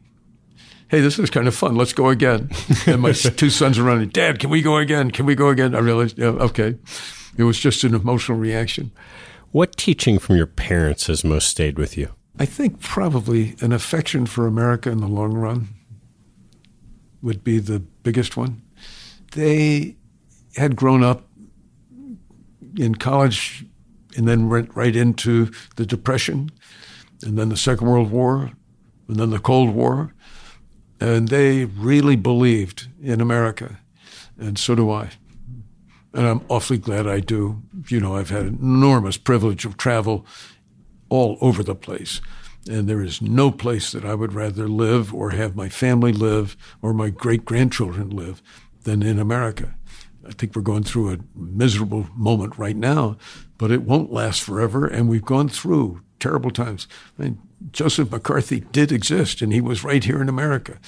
[0.89, 1.75] hey, this is kind of fun.
[1.75, 2.49] Let's go again.
[2.87, 5.09] And my two sons are running, Dad, can we go again?
[5.09, 5.73] Can we go again?
[5.73, 6.77] I realized, yeah, okay.
[7.37, 8.91] It was just an emotional reaction.
[9.51, 12.13] What teaching from your parents has most stayed with you?
[12.37, 15.69] I think probably an affection for America in the long run
[17.21, 18.61] would be the biggest one.
[19.31, 19.95] They
[20.56, 21.27] had grown up
[22.77, 23.65] in college
[24.15, 26.52] and then went right into the Depression
[27.23, 28.52] and then the Second World War
[29.07, 30.14] and then the Cold War.
[30.99, 33.80] And they really believed in America.
[34.38, 35.10] And so do I.
[36.14, 37.61] And I'm awfully glad I do.
[37.90, 40.26] You know, I've had an enormous privilege of travel
[41.10, 42.22] all over the place.
[42.69, 46.56] And there is no place that I would rather live or have my family live
[46.82, 48.41] or my great grandchildren live
[48.84, 49.76] than in America.
[50.27, 53.18] I think we're going through a miserable moment right now,
[53.57, 54.85] but it won't last forever.
[54.85, 56.88] And we've gone through terrible times.
[57.18, 57.39] I mean,
[57.72, 60.80] Joseph McCarthy did exist, and he was right here in America.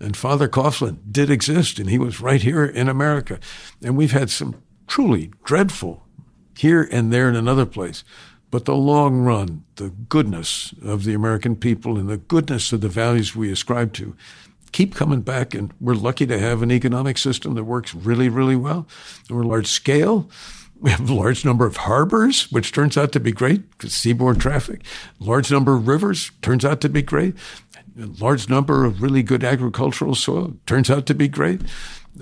[0.00, 3.38] And Father Coughlin did exist, and he was right here in America.
[3.82, 6.02] And we've had some truly dreadful
[6.56, 8.04] here and there in another place.
[8.50, 12.88] But the long run, the goodness of the American people and the goodness of the
[12.88, 14.16] values we ascribe to
[14.76, 15.54] keep coming back.
[15.54, 18.86] And we're lucky to have an economic system that works really, really well.
[19.30, 20.28] We're large scale.
[20.78, 24.38] We have a large number of harbors, which turns out to be great because seaborne
[24.38, 24.82] traffic.
[25.18, 27.34] Large number of rivers turns out to be great.
[27.98, 31.62] A large number of really good agricultural soil turns out to be great.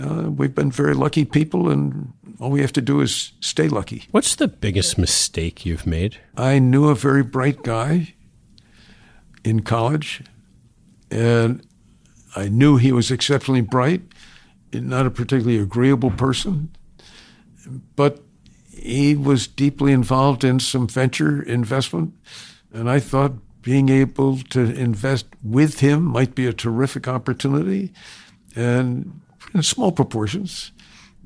[0.01, 4.07] Uh, we've been very lucky people, and all we have to do is stay lucky.
[4.13, 6.19] What's the biggest mistake you've made?
[6.37, 8.15] I knew a very bright guy
[9.43, 10.23] in college,
[11.11, 11.61] and
[12.37, 14.03] I knew he was exceptionally bright,
[14.73, 16.75] not a particularly agreeable person,
[17.97, 18.21] but
[18.71, 22.15] he was deeply involved in some venture investment,
[22.73, 23.33] and I thought
[23.63, 27.93] being able to invest with him might be a terrific opportunity.
[28.55, 29.21] And
[29.55, 30.73] in small proportions.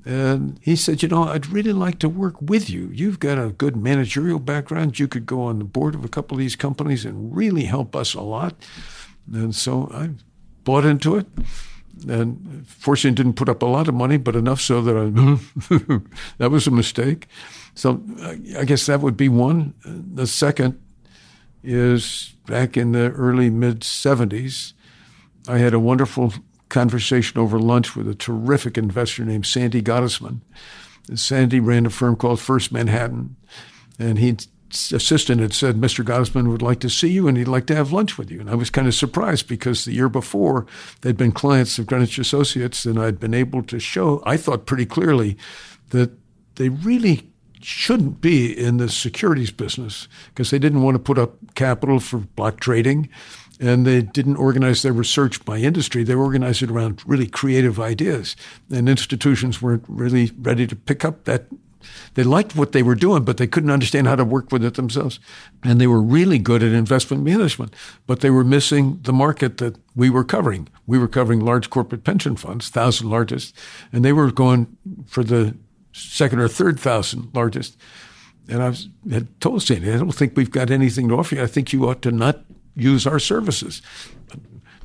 [0.04, 2.90] And he said, You know, I'd really like to work with you.
[2.92, 4.98] You've got a good managerial background.
[4.98, 7.96] You could go on the board of a couple of these companies and really help
[7.96, 8.54] us a lot.
[9.32, 10.10] And so I
[10.64, 11.26] bought into it.
[12.08, 15.98] And fortunately, didn't put up a lot of money, but enough so that I,
[16.38, 17.26] that was a mistake.
[17.74, 18.02] So
[18.56, 19.74] I guess that would be one.
[19.84, 20.80] The second
[21.64, 24.72] is back in the early mid 70s,
[25.48, 26.32] I had a wonderful
[26.68, 30.40] conversation over lunch with a terrific investor named Sandy Gottesman.
[31.14, 33.36] Sandy ran a firm called First Manhattan,
[33.98, 34.36] and he
[34.70, 36.04] assistant had said, Mr.
[36.04, 38.40] Gottesman would like to see you and he'd like to have lunch with you.
[38.40, 40.66] And I was kind of surprised because the year before
[41.00, 44.86] they'd been clients of Greenwich Associates and I'd been able to show, I thought pretty
[44.86, 45.36] clearly,
[45.90, 46.10] that
[46.56, 47.30] they really
[47.60, 52.18] shouldn't be in the securities business because they didn't want to put up capital for
[52.18, 53.08] block trading
[53.60, 56.04] and they didn't organize their research by industry.
[56.04, 58.36] They organized it around really creative ideas.
[58.70, 61.46] And institutions weren't really ready to pick up that.
[62.14, 64.74] They liked what they were doing, but they couldn't understand how to work with it
[64.74, 65.20] themselves.
[65.62, 67.74] And they were really good at investment management,
[68.06, 70.68] but they were missing the market that we were covering.
[70.86, 73.54] We were covering large corporate pension funds, thousand largest,
[73.92, 74.76] and they were going
[75.06, 75.56] for the
[75.92, 77.76] second or third thousand largest.
[78.48, 81.42] And I was, had told Sandy, I don't think we've got anything to offer you.
[81.42, 82.44] I think you ought to not
[82.74, 83.82] use our services.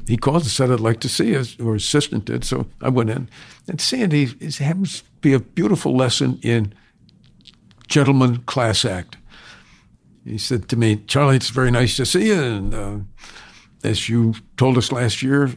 [0.05, 2.43] He called and said, I'd like to see us, or his assistant did.
[2.43, 3.29] So I went in.
[3.69, 6.73] And Sandy is, happens to be a beautiful lesson in
[7.87, 9.17] gentleman class act.
[10.25, 12.41] He said to me, Charlie, it's very nice to see you.
[12.41, 12.97] And uh,
[13.83, 15.51] as you told us last year,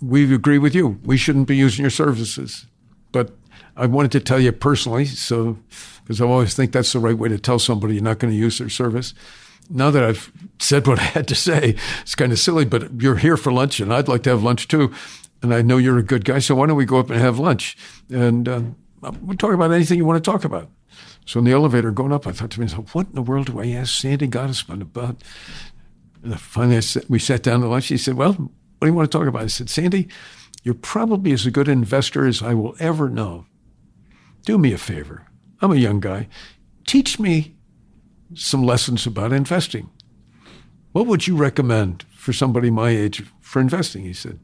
[0.00, 1.00] we agree with you.
[1.04, 2.66] We shouldn't be using your services.
[3.10, 3.32] But
[3.76, 5.58] I wanted to tell you personally, so
[6.04, 8.38] because I always think that's the right way to tell somebody you're not going to
[8.38, 9.12] use their service
[9.70, 13.16] now that I've said what I had to say, it's kind of silly, but you're
[13.16, 14.92] here for lunch and I'd like to have lunch too.
[15.42, 17.38] And I know you're a good guy, so why don't we go up and have
[17.38, 17.76] lunch?
[18.10, 18.62] And uh,
[19.00, 20.68] we'll talk about anything you want to talk about.
[21.28, 23.60] So in the elevator going up, I thought to myself, what in the world do
[23.60, 25.22] I ask Sandy Gottesman about?
[26.22, 27.88] And finally, we sat down to lunch.
[27.88, 28.50] He said, well, what
[28.80, 29.42] do you want to talk about?
[29.42, 30.08] I said, Sandy,
[30.62, 33.44] you're probably as good investor as I will ever know.
[34.46, 35.26] Do me a favor.
[35.60, 36.28] I'm a young guy.
[36.86, 37.56] Teach me
[38.32, 39.90] some lessons about investing.
[40.92, 44.04] What would you recommend for somebody my age for investing?
[44.04, 44.40] He said,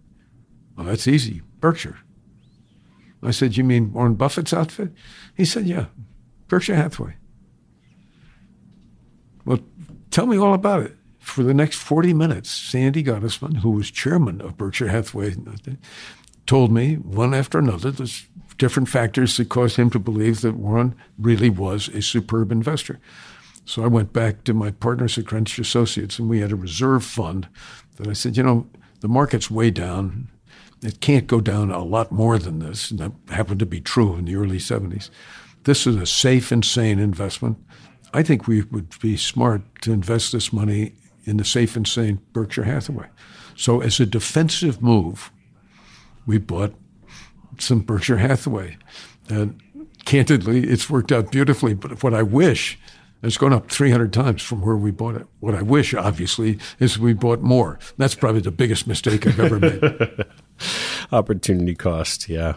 [0.77, 2.01] Well, that's easy Berkshire.
[3.23, 4.93] I said, You mean Warren Buffett's outfit?
[5.35, 5.87] He said, Yeah,
[6.49, 7.15] Berkshire Hathaway.
[9.45, 9.61] Well,
[10.11, 10.97] tell me all about it.
[11.19, 15.35] For the next 40 minutes, Sandy Gottesman, who was chairman of Berkshire Hathaway,
[16.47, 18.27] told me one after another there's
[18.59, 23.01] different factors that caused him to believe that Warren really was a superb investor.
[23.65, 27.05] So I went back to my partners at Greenwich Associates and we had a reserve
[27.05, 27.49] fund
[27.97, 28.67] that I said, you know,
[29.01, 30.29] the market's way down.
[30.83, 32.91] It can't go down a lot more than this.
[32.91, 35.09] And that happened to be true in the early 70s.
[35.65, 37.59] This is a safe and sane investment.
[38.13, 40.93] I think we would be smart to invest this money
[41.25, 43.09] in the safe and sane Berkshire Hathaway.
[43.57, 45.31] So, as a defensive move,
[46.27, 46.75] we bought
[47.59, 48.77] some Berkshire Hathaway.
[49.29, 49.61] And
[50.05, 51.75] candidly, it's worked out beautifully.
[51.75, 52.79] But what I wish
[53.25, 55.27] it's gone up 300 times from where we bought it.
[55.41, 57.79] What I wish, obviously, is we bought more.
[57.97, 60.27] That's probably the biggest mistake I've ever made.
[61.13, 62.57] Opportunity cost, yeah.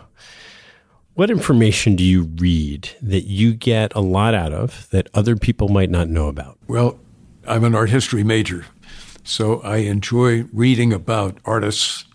[1.17, 5.67] What information do you read that you get a lot out of that other people
[5.67, 6.59] might not know about?
[6.67, 6.99] Well,
[7.47, 8.67] I'm an art history major,
[9.23, 12.05] so I enjoy reading about artists.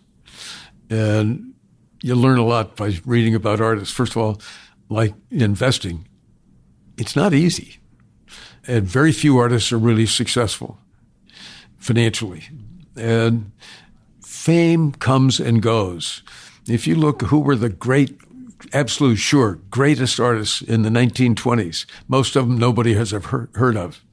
[0.89, 1.55] And
[2.03, 3.93] you learn a lot by reading about artists.
[3.93, 4.41] First of all,
[4.89, 6.07] like investing,
[6.97, 7.79] it's not easy
[8.67, 10.79] and very few artists are really successful
[11.79, 12.45] financially.
[12.97, 13.51] And
[14.25, 16.23] fame comes and goes.
[16.69, 18.17] If you look who were the great,
[18.73, 24.05] absolute sure, greatest artists in the 1920s, most of them nobody has ever heard of.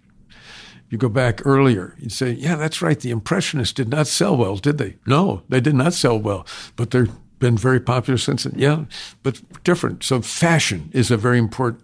[0.90, 3.00] You go back earlier, you say, yeah, that's right.
[3.00, 4.96] The Impressionists did not sell well, did they?
[5.06, 8.58] No, they did not sell well, but they've been very popular since then.
[8.58, 8.86] Yeah,
[9.22, 10.04] but different.
[10.04, 11.84] So fashion is a very important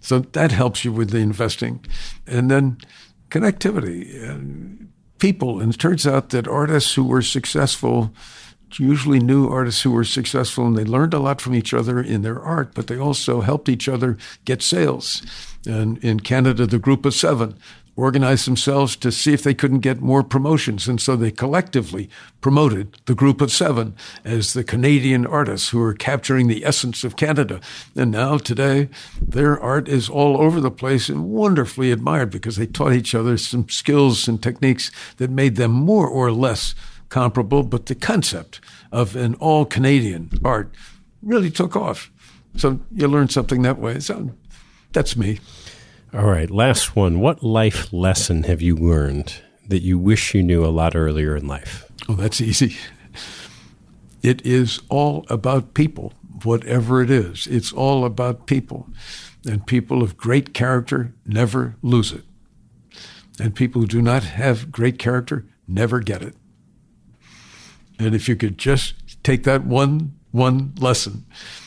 [0.00, 1.84] so that helps you with the investing.
[2.26, 2.78] And then
[3.30, 5.60] connectivity, and people.
[5.60, 8.12] And it turns out that artists who were successful
[8.78, 12.22] usually knew artists who were successful and they learned a lot from each other in
[12.22, 15.22] their art, but they also helped each other get sales.
[15.66, 17.56] And in Canada, the group of seven
[17.96, 20.88] organized themselves to see if they couldn't get more promotions.
[20.88, 22.08] And so they collectively
[22.40, 23.94] promoted the group of seven
[24.24, 27.60] as the Canadian artists who are capturing the essence of Canada.
[27.94, 28.88] And now, today,
[29.20, 33.36] their art is all over the place and wonderfully admired because they taught each other
[33.36, 36.74] some skills and techniques that made them more or less
[37.10, 37.62] comparable.
[37.62, 38.60] But the concept
[38.90, 40.74] of an all Canadian art
[41.22, 42.10] really took off.
[42.56, 44.00] So you learn something that way.
[44.00, 44.32] So
[44.92, 45.38] that's me.
[46.12, 47.20] All right, last one.
[47.20, 49.34] What life lesson have you learned
[49.68, 51.84] that you wish you knew a lot earlier in life?
[52.08, 52.76] Oh, that's easy.
[54.22, 56.12] It is all about people,
[56.42, 57.46] whatever it is.
[57.46, 58.88] It's all about people.
[59.46, 62.24] And people of great character never lose it.
[63.38, 66.34] And people who do not have great character never get it.
[68.00, 71.26] And if you could just take that one one lesson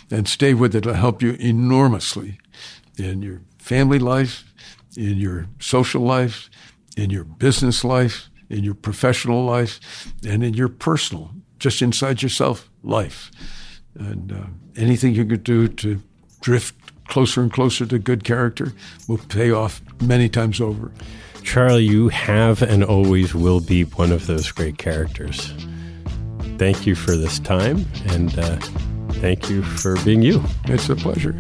[0.10, 2.40] and stay with it, it'll help you enormously
[2.98, 4.46] in your family life,
[4.98, 6.50] in your social life,
[6.98, 9.80] in your business life, in your professional life,
[10.26, 13.30] and in your personal, just inside yourself life.
[13.96, 14.46] And uh,
[14.76, 16.02] anything you could do to
[16.42, 16.76] drift
[17.08, 18.74] closer and closer to good character
[19.08, 20.92] will pay off many times over.
[21.44, 25.54] Charlie, you have and always will be one of those great characters.
[26.58, 28.58] Thank you for this time, and uh,
[29.14, 30.44] thank you for being you.
[30.66, 31.36] It's a pleasure.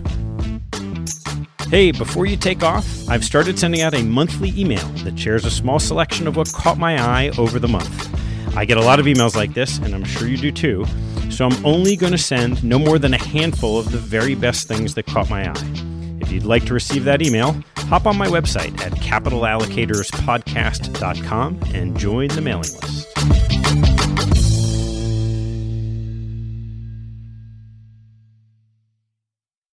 [1.69, 5.51] Hey, before you take off, I've started sending out a monthly email that shares a
[5.51, 8.09] small selection of what caught my eye over the month.
[8.55, 10.85] I get a lot of emails like this, and I'm sure you do too,
[11.31, 14.67] so I'm only going to send no more than a handful of the very best
[14.67, 15.73] things that caught my eye.
[16.21, 22.27] If you'd like to receive that email, hop on my website at capitalallocatorspodcast.com and join
[22.27, 23.07] the mailing list.